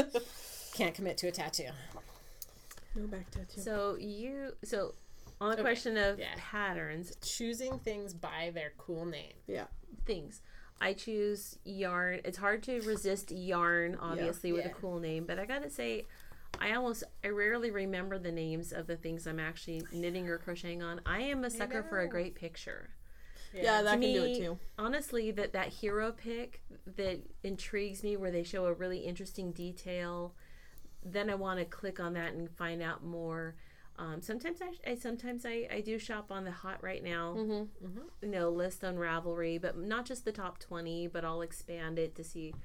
[0.75, 1.69] Can't commit to a tattoo.
[2.95, 3.61] No back tattoo.
[3.61, 4.93] So you so
[5.41, 6.27] on the Okay, question of yeah.
[6.37, 9.33] patterns Choosing things by their cool name.
[9.47, 9.65] yeah.
[10.05, 10.41] things.
[10.81, 12.19] I choose yarn.
[12.25, 14.71] It's hard to resist yarn, obviously, with Yeah.
[14.71, 16.05] a cool name, but I gotta say,
[16.59, 20.83] I almost I rarely remember the names of the things I'm actually knitting or crocheting
[20.83, 20.99] on.
[21.05, 22.89] I am a sucker for a great picture.
[23.53, 24.59] Yeah, that To can do it too.
[24.77, 26.61] Honestly, that that hero pick
[26.97, 30.35] that intrigues me, where they show a really interesting detail,
[31.05, 33.55] then I want to click on that and find out more.
[33.99, 37.97] Um, sometimes I, I sometimes I, I do shop on the hot right now, Mm-hmm.
[38.23, 42.15] you know, list on Ravelry, but not just the top twenty, but I'll expand it
[42.15, 42.55] to see,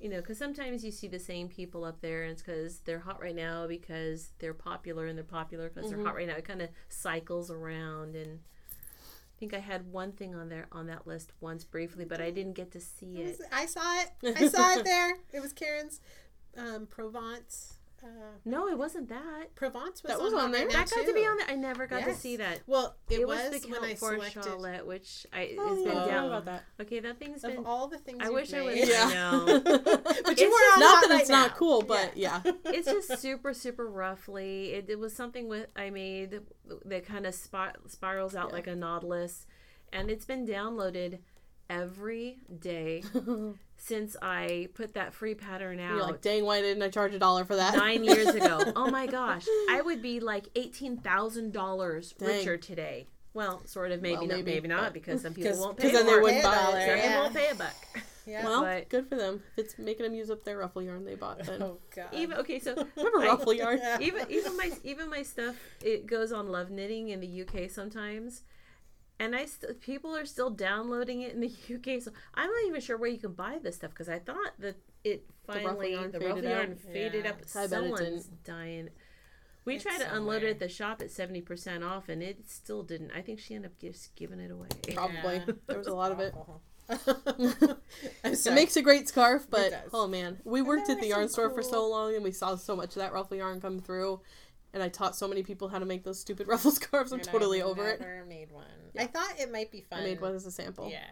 [0.00, 2.98] you know, because sometimes you see the same people up there, and it's because they're
[2.98, 6.34] hot right now because they're popular, and they're popular because they're hot right now.
[6.34, 8.40] It kind of cycles around, and
[8.72, 12.30] I think I had one thing on there on that list once briefly, but I
[12.30, 13.38] didn't get to see It it.
[13.38, 14.36] was- I saw it.
[14.40, 15.18] I saw it there.
[15.32, 16.00] It was Karen's
[16.56, 17.74] um, Provence.
[18.02, 18.06] Uh,
[18.44, 19.54] No, it wasn't that.
[19.54, 20.66] Provence was That was on, on there?
[20.66, 21.46] right now, That got to be on there.
[21.48, 22.60] I never got to see that.
[22.66, 25.84] Well, it, It, was, was, the when I for selected Charlotte, which I Oh, it's
[25.84, 26.26] been yeah, I down.
[26.26, 26.64] about that.
[26.82, 27.64] Okay, that thing's of been.
[27.64, 28.18] all the things.
[28.20, 28.74] I you've wish I was.
[28.74, 28.88] made.
[28.88, 29.08] Yeah.
[29.10, 29.58] I know.
[29.64, 32.42] but you were on Not hot that it's right not cool, but yeah.
[32.66, 36.40] it's just super super roughly it, it was something with i made
[36.84, 38.54] that kind of spot, spirals out Yeah.
[38.56, 39.46] like a nautilus
[39.94, 41.20] and it's been downloaded
[41.70, 43.02] every day
[43.86, 47.18] since i put that free pattern out You're like, dang, why didn't I charge a
[47.18, 47.76] dollar for that?
[47.76, 53.92] nine years ago oh my gosh i would be like $18000 richer today well sort
[53.92, 56.42] of maybe Well, not maybe, maybe not because some people won't pay then they wouldn't
[56.42, 57.20] buy it, dollar, so- Some yeah.
[57.20, 57.74] won't pay a buck
[58.26, 58.42] Yeah.
[58.42, 59.42] Well, But- good for them.
[59.54, 62.06] If it's making them use up their ruffle yarn they bought, then oh God.
[62.14, 63.78] even okay so remember ruffle yarn?
[64.00, 68.42] even even my even my stuff it goes on love knitting in the UK sometimes
[69.18, 72.80] and I st- people are still downloading it in the UK so I'm not even
[72.80, 76.18] sure where you can buy this stuff because I thought that it finally yarn the
[76.18, 78.88] faded ruffle yarn faded up I bet it someone's dying.
[79.64, 82.82] We It's tried to unload it at the shop at 70% off and it still
[82.82, 83.12] didn't.
[83.12, 84.68] I think she ended up just giving it away.
[84.94, 85.36] Probably.
[85.36, 85.54] Yeah.
[85.66, 86.34] There was a lot of it.
[88.24, 91.50] It makes a great scarf, but oh man, we worked at the yarn some store
[91.50, 94.20] for so long, and we saw so much of that ruffle yarn come through.
[94.74, 97.12] And I taught so many people how to make those stupid ruffle scarves.
[97.12, 98.00] I'm And totally I've over it.
[98.00, 98.64] never made one.
[98.98, 100.00] I thought it might be fun.
[100.00, 100.90] I made one as a sample.
[100.90, 101.04] Yeah.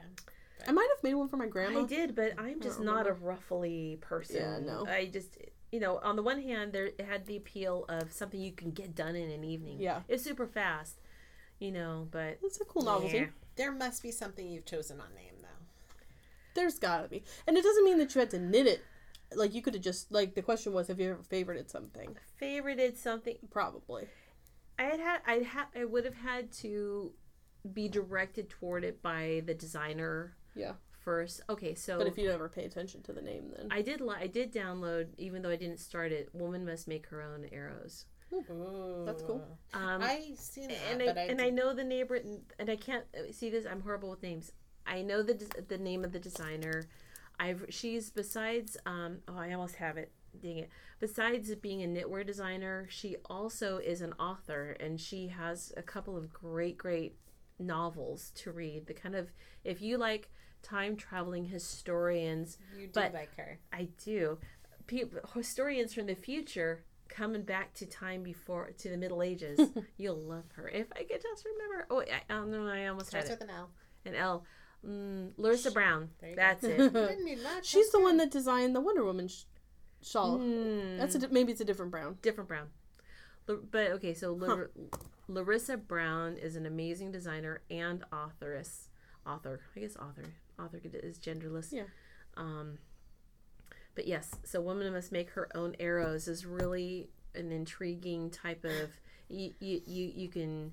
[0.69, 1.81] I might have made one for my grandma.
[1.83, 4.37] I did, but I'm just don't not a ruffly person.
[4.37, 4.87] Yeah, no.
[4.87, 5.37] I just,
[5.73, 8.71] you know, on the one hand, there it had the appeal of something you can
[8.73, 9.79] get done in an evening.
[9.81, 10.01] Yeah.
[10.09, 10.99] it's super fast,
[11.59, 12.07] you know.
[12.11, 13.17] But It's a cool novelty.
[13.19, 13.27] Yeah.
[13.57, 15.49] There must be something you've chosen on name though.
[16.55, 18.85] There's gotta be, and it doesn't mean that you had to knit it.
[19.37, 22.16] Like you could have just like the question was, have you ever favorited something?
[22.41, 23.37] favorited something.
[23.51, 24.09] Probably.
[24.78, 27.12] I had had, I had, I would have had to
[27.72, 30.72] be directed toward it by the designer Yeah.
[31.05, 31.41] first.
[31.49, 34.16] Okay, so But if you never pay attention to the name, then I did, li-
[34.18, 36.30] I did download, even though I didn't start it.
[36.33, 38.07] Woman must make her own arrows.
[38.33, 39.03] Ooh.
[39.07, 39.45] That's cool.
[39.74, 42.18] Um, I seen that, and I, but I and I know the neighbor
[42.59, 43.66] and I can't uh, see this.
[43.70, 44.53] I'm horrible with names.
[44.87, 46.85] I know the des- the name of the designer.
[47.45, 50.12] I've she's besides um oh I almost have it.
[50.40, 50.70] Dang it.
[51.01, 56.16] Besides being a knitwear designer, she also is an author and she has a couple
[56.16, 57.16] of great great
[57.59, 58.86] novels to read.
[58.86, 59.30] The kind of
[59.64, 60.30] if you like
[60.62, 63.59] time traveling historians, you do but- like her.
[63.72, 64.38] I do.
[64.86, 69.61] People, historians from the future coming back to time before to the Middle Ages.
[69.97, 70.68] You'll love her.
[70.68, 71.86] If I could just remember.
[71.90, 73.47] Oh, I, I, no, I almost had Starts it.
[73.47, 73.70] with an L.
[74.07, 74.45] An L.
[74.87, 76.11] Mm, Larissa Brown.
[76.37, 76.68] That's go.
[76.68, 76.93] it.
[76.93, 79.45] Didn't she's the one that designed the Wonder Woman sh-
[80.03, 80.39] shawl.
[80.39, 82.18] Mm, That's a di- maybe it's a different brown.
[82.22, 82.68] different Brown.
[83.47, 84.70] La- But okay, so Lar-
[85.28, 88.89] Larissa Brown is an amazing designer and authoress.
[89.26, 90.24] Author, I guess author.
[90.59, 91.72] Author is genderless.
[91.72, 91.85] Yeah.
[92.37, 92.78] Um,
[93.95, 98.91] but yes, so woman must make her own arrows is really an intriguing type of
[99.28, 100.72] you you you, you can.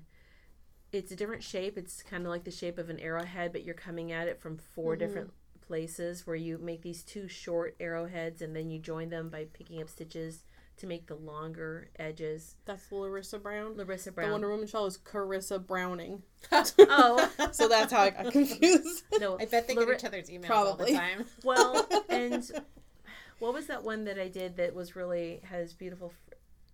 [0.92, 1.78] It's a different shape.
[1.78, 4.58] It's kind of like the shape of an arrowhead, but you're coming at it from
[4.58, 4.98] 4 mm-hmm.
[4.98, 9.46] different places where you make these two short arrowheads and then you join them by
[9.52, 10.42] picking up stitches
[10.80, 12.56] to make the longer edges.
[12.64, 13.76] That's Larissa Brown.
[13.76, 14.28] Larissa Brown.
[14.28, 16.22] The Wonder Woman shawl is Carissa Browning.
[16.50, 19.04] oh So that's how I got confused.
[19.20, 19.38] no!
[19.38, 20.94] I bet they Lar- get each other's emails all the Probably.
[20.94, 21.26] time.
[21.44, 22.50] Well, and
[23.38, 26.12] what was that one that I did that was really has beautiful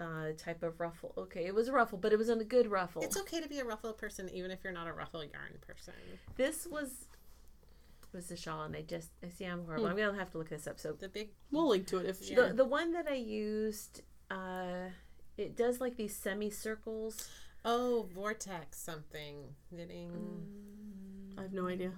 [0.00, 1.12] uh, type of ruffle?
[1.16, 3.02] Okay, it was a ruffle, but it was a good ruffle.
[3.02, 5.94] It's okay to be a ruffle person, even if you're not a ruffle yarn person.
[6.36, 7.06] This was
[8.12, 9.66] was the shawl, and I just I see I'm Hmm.
[9.66, 9.86] horrible.
[9.88, 10.78] I'm gonna have to look this up.
[10.80, 12.34] So The big We'll link to it if she.
[12.34, 12.48] Yeah.
[12.48, 14.90] the the one that I used, uh,
[15.36, 17.28] it does like these semicircles.
[17.64, 20.14] oh vortex something knitting.
[21.36, 21.92] I have no idea.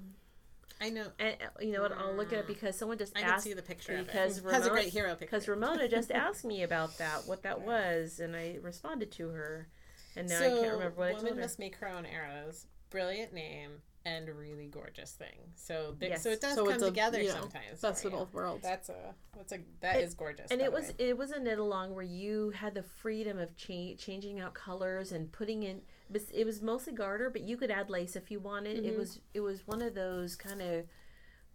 [0.80, 1.06] I know.
[1.18, 1.92] And uh, you know what?
[1.92, 4.46] I'll look at it because someone just I can asked see the picture because of
[4.46, 4.52] it.
[4.52, 5.26] Has a Ramona- great hero picture.
[5.26, 9.68] because Ramona just asked me about that, what that was, and I responded to her,
[10.16, 11.40] and now I can't remember what I Woman told her.
[11.42, 12.66] must make her own arrows.
[12.90, 13.82] Brilliant name.
[14.06, 15.36] and really gorgeous thing.
[15.54, 16.22] So there, Yes.
[16.22, 17.80] so it does So come it's a, together you know, sometimes.
[17.82, 18.62] Best for of both worlds.
[18.62, 20.50] That's a that's a that And- is gorgeous.
[20.50, 20.94] and it was way.
[20.98, 25.12] it was a knit along where you had the freedom of cha- changing out colors
[25.12, 28.40] and putting in but it was mostly garter but you could add lace if you
[28.40, 28.98] wanted it Mhm.
[28.98, 30.86] was it was one of those kind of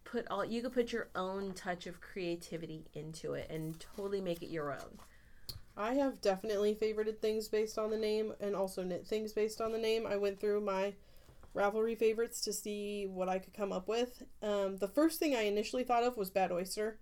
[0.04, 4.42] put all you could put your own touch of creativity into it and totally make
[4.42, 4.98] it your own
[5.76, 9.72] I have definitely favorited things based on the name and also knit things based on
[9.72, 10.06] the name.
[10.06, 10.94] I went through my
[11.52, 14.22] Ravelry favorites to see what I could come up with.
[14.40, 16.98] Um, the first thing I initially thought of was Bad Oyster,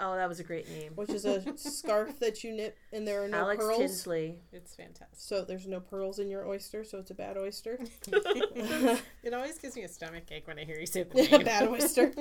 [0.00, 3.22] oh that was a great name which is a scarf that you knit and there
[3.24, 3.78] are no alex pearls.
[3.78, 5.08] tinsley it's fantastic.
[5.18, 7.78] So there's no pearls in your oyster, so it's a bad oyster.
[8.08, 11.44] it always gives me a stomach ache when I hear you say the name.
[11.44, 12.12] bad oyster.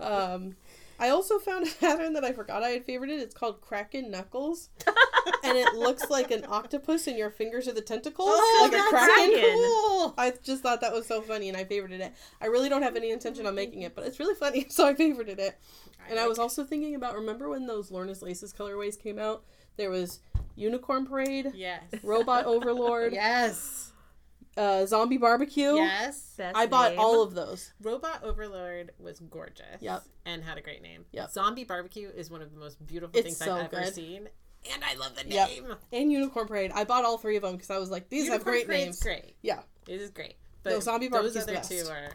[0.00, 0.56] Um,
[0.98, 3.20] I also found a pattern that I forgot I had favorited.
[3.20, 4.70] It's called Kraken Knuckles,
[5.44, 8.76] and it looks like an octopus, and your fingers are the tentacles, Oh, like a
[8.76, 9.30] that's kraken.
[9.32, 9.54] Kraken.
[9.54, 10.14] Cool.
[10.18, 12.12] I just thought that was so funny, and I favorited it.
[12.40, 14.94] I really don't have any intention on making it, but it's really funny, so I
[14.94, 15.56] favorited it.
[16.10, 19.44] And I was also thinking about remember when those Lorna's Laces colorways came out?
[19.76, 20.20] There was
[20.56, 21.82] Unicorn Parade, yes.
[22.02, 23.87] Robot Overlord, Yes.
[24.58, 25.74] Uh, Zombie Barbecue.
[25.76, 26.34] Yes.
[26.36, 27.00] Best I bought name.
[27.00, 27.72] all of those.
[27.80, 29.80] Robot Overlord was gorgeous.
[29.80, 30.02] Yep.
[30.26, 31.04] And had a great name.
[31.12, 31.30] Yep.
[31.30, 33.94] Zombie Barbecue is one of the most beautiful It's things so I've ever good.
[33.94, 34.28] seen.
[34.74, 35.48] And I love the Yep.
[35.48, 35.74] name.
[35.92, 36.72] And Unicorn Parade.
[36.74, 39.00] I bought all three of them because I was like, these have great Parade's names.
[39.00, 39.36] great.
[39.42, 39.60] Yeah.
[39.86, 40.34] this is great.
[40.64, 41.70] No, But Zombie those Barbecue's other best.
[41.70, 42.10] two are.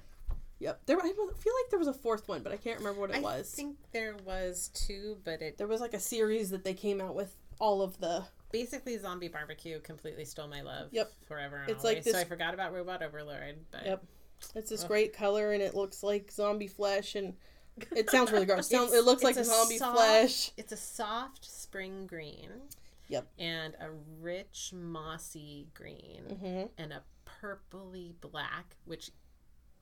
[0.59, 0.81] Yep.
[0.85, 3.15] There, I feel like there was a fourth one, but I can't remember what it
[3.17, 3.51] I was.
[3.53, 7.01] I think there was two, but it There was like a series that they came
[7.01, 8.25] out with all of the.
[8.53, 10.87] Basically Zombie Barbecue completely stole my love.
[10.93, 11.11] Yep.
[11.27, 12.05] Forever and It's like always.
[12.05, 13.57] this- So I forgot about Robot Overlord.
[13.71, 14.03] But Yep.
[14.55, 17.33] It's this great color, and it looks like zombie flesh, and
[17.95, 18.69] it sounds really gross.
[18.69, 20.51] Sounds, it looks like zombie soft- flesh.
[20.57, 22.49] It's a soft spring green.
[23.07, 23.27] Yep.
[23.39, 23.89] And a
[24.21, 26.23] rich mossy green.
[26.39, 29.11] hmm and a purpley black, which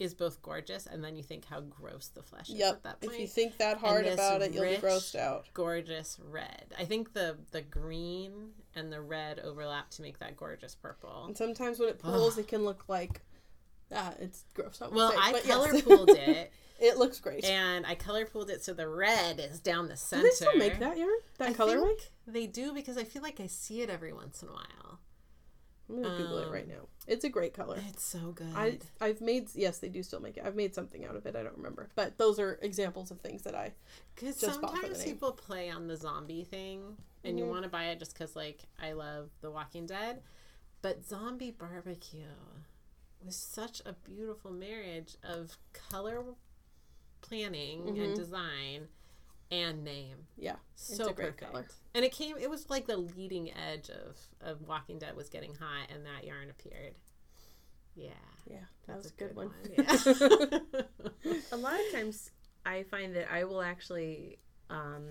[0.01, 2.73] is both gorgeous, and then you think how gross the flesh is Yep.
[2.75, 3.13] at that point.
[3.13, 5.45] If you think that hard about it, you'll be grossed out.
[5.53, 6.73] gorgeous red.
[6.77, 11.25] I think the the green and the red overlap to make that gorgeous purple.
[11.25, 13.21] And sometimes when it pulls, it can look like.
[13.93, 14.81] Ah, it's gross.
[14.81, 15.81] I Well, say, I color yes.
[15.81, 17.43] pooled it, it looks great.
[17.43, 20.23] and I color pooled it so the red is down the center.
[20.23, 21.19] Do they still make that yarn?
[21.39, 21.95] That I
[22.25, 24.99] they do because I feel like I see it every once in a while.
[25.91, 26.87] I'm gonna Google it right um, now.
[27.07, 27.77] It's a great color.
[27.89, 28.47] It's so good.
[28.55, 30.43] I I've made yes they do still make it.
[30.45, 31.35] I've made something out of it.
[31.35, 33.73] I don't remember, but those are examples of things that I
[34.15, 37.49] Because just for the sometimes people play on the zombie thing, and you Mhm.
[37.49, 40.21] want to buy it just because, like, I love The Walking Dead.
[40.81, 42.25] But Zombie Barbecue
[43.23, 46.23] was such a beautiful marriage of color
[47.21, 48.03] planning Mhm.
[48.03, 48.87] and design
[49.51, 50.17] and name.
[50.37, 51.51] yeah So a great perfect.
[51.51, 51.65] color.
[51.93, 55.53] And it came, it was like the leading edge of, of Walking Dead was getting
[55.55, 56.95] hot, and that yarn appeared.
[57.95, 58.09] Yeah.
[58.49, 59.51] yeah that was That's a good, one.
[59.77, 61.31] Yeah.
[61.51, 62.31] a lot of times
[62.65, 64.37] i find that i will actually
[64.69, 65.03] um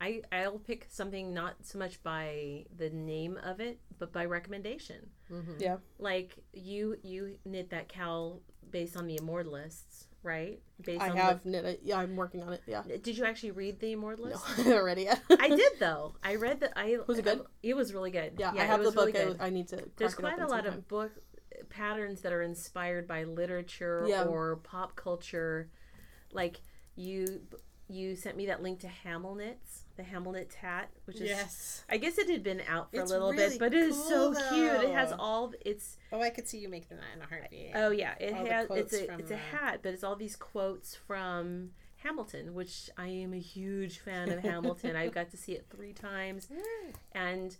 [0.00, 5.10] i i'll pick something not so much by the name of it but by recommendation
[5.30, 5.60] Mhm.
[5.60, 5.76] Yeah.
[5.98, 8.40] like you you knit that cowl
[8.70, 11.80] based on the immortalists right based I have knit it.
[11.84, 12.62] Yeah, I'm working on it.
[12.66, 12.82] Yeah.
[12.82, 15.22] did you actually read the No, immortalists I haven't read it yet.
[15.38, 17.40] i did though i read the i Was it good?
[17.40, 19.36] I- it was really good Yeah, I have the was really book.
[19.40, 19.46] I.
[19.46, 19.84] I need to.
[19.96, 21.12] There's it quite a lot of book
[21.54, 24.24] uh, patterns that are inspired by literature Yeah.
[24.24, 25.68] or pop culture
[26.32, 26.60] like
[26.96, 27.40] you
[27.88, 31.84] you sent me that link to hamel knits the hamel knit tat which is Yes.
[31.88, 33.94] i guess it had been out for It's a little really bit but it is
[34.08, 37.22] so cool, cute it has all it's Oh, I could see you making that in
[37.22, 37.72] a heartbeat.
[37.74, 40.34] oh yeah it All has it's a it's a the- hat but it's all these
[40.36, 45.52] quotes from hamilton which i am a huge fan of hamilton I've got to see
[45.52, 46.94] it three times mm.
[47.12, 47.56] and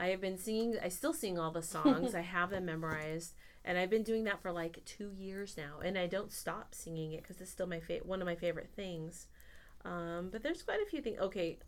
[0.00, 0.76] I have been singing.
[0.80, 2.14] I still sing all the songs.
[2.14, 3.34] I have them memorized,
[3.64, 5.80] and I've been doing that for like two years now.
[5.84, 8.70] And I don't stop singing it because it's still my fa- one of my favorite
[8.76, 9.26] things.
[9.84, 11.18] Um, but there's quite a few things.
[11.20, 11.58] Okay,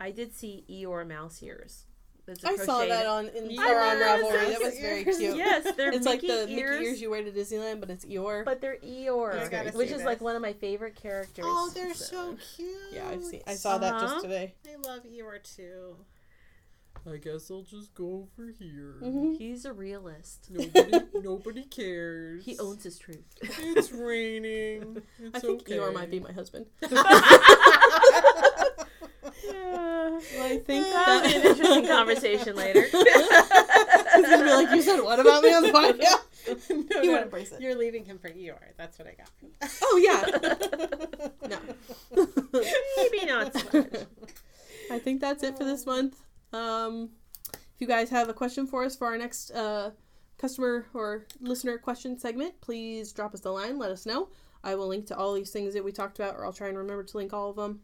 [0.00, 1.84] I did see Eeyore mouse ears.
[2.26, 4.48] It's a I saw that on in, I or on Ravelry.
[4.50, 5.16] it's That was very cute.
[5.16, 5.36] cute.
[5.38, 8.44] Yes, they're It's like the ears, Mickey ears you wear to Disneyland, but it's Eeyore.
[8.44, 11.46] but they're Eeyore, I which see is like one of my favorite characters.
[11.48, 12.68] Oh, they're so cute.
[12.92, 13.40] yeah, I've seen.
[13.46, 14.06] I saw that Uh-huh.
[14.06, 14.54] just today.
[14.66, 15.96] I love Eeyore too.
[17.12, 18.96] I guess I'll just go over here.
[19.02, 19.36] Mhm.
[19.38, 20.48] He's a realist.
[20.50, 22.44] Nobody, nobody cares.
[22.44, 23.24] He owns his truth.
[23.42, 25.02] It's raining.
[25.20, 25.76] It's I think okay.
[25.76, 26.66] Eeyore might be my husband.
[26.82, 26.98] yeah.
[29.44, 32.82] Well, I think That'll be an interesting conversation later.
[32.82, 36.24] He's gonna be like, you said what about me on the podcast?
[36.70, 37.60] no, He no, would embrace it.
[37.60, 38.72] You're leaving him for Eeyore.
[38.76, 39.28] That's what I got.
[39.82, 40.24] Oh yeah.
[41.48, 41.58] No.
[42.96, 44.06] Maybe not so much.
[44.90, 46.16] I think that's it for this month.
[46.52, 47.10] Um,
[47.54, 49.90] if you guys have a question for us for our next uh,
[50.38, 53.78] customer or listener question segment, please drop us a line.
[53.78, 54.28] Let us know.
[54.64, 56.76] I will link to all these things that we talked about, or I'll try and
[56.76, 57.80] remember to link all of them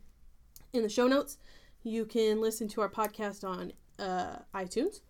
[0.72, 1.38] in the show notes.
[1.84, 5.00] You can listen to our podcast on uh, iTunes,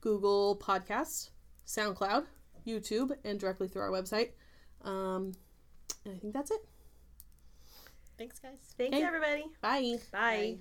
[0.00, 1.30] Google Podcasts,
[1.66, 2.26] SoundCloud,
[2.66, 4.30] YouTube, and directly through our website.
[4.84, 5.32] Um,
[6.04, 6.60] and I think that's it.
[8.16, 8.58] Thanks, guys.
[8.76, 9.00] Thank Okay.
[9.00, 9.44] you, everybody.
[9.60, 9.96] Bye.
[10.12, 10.18] Bye.
[10.18, 10.58] Bye.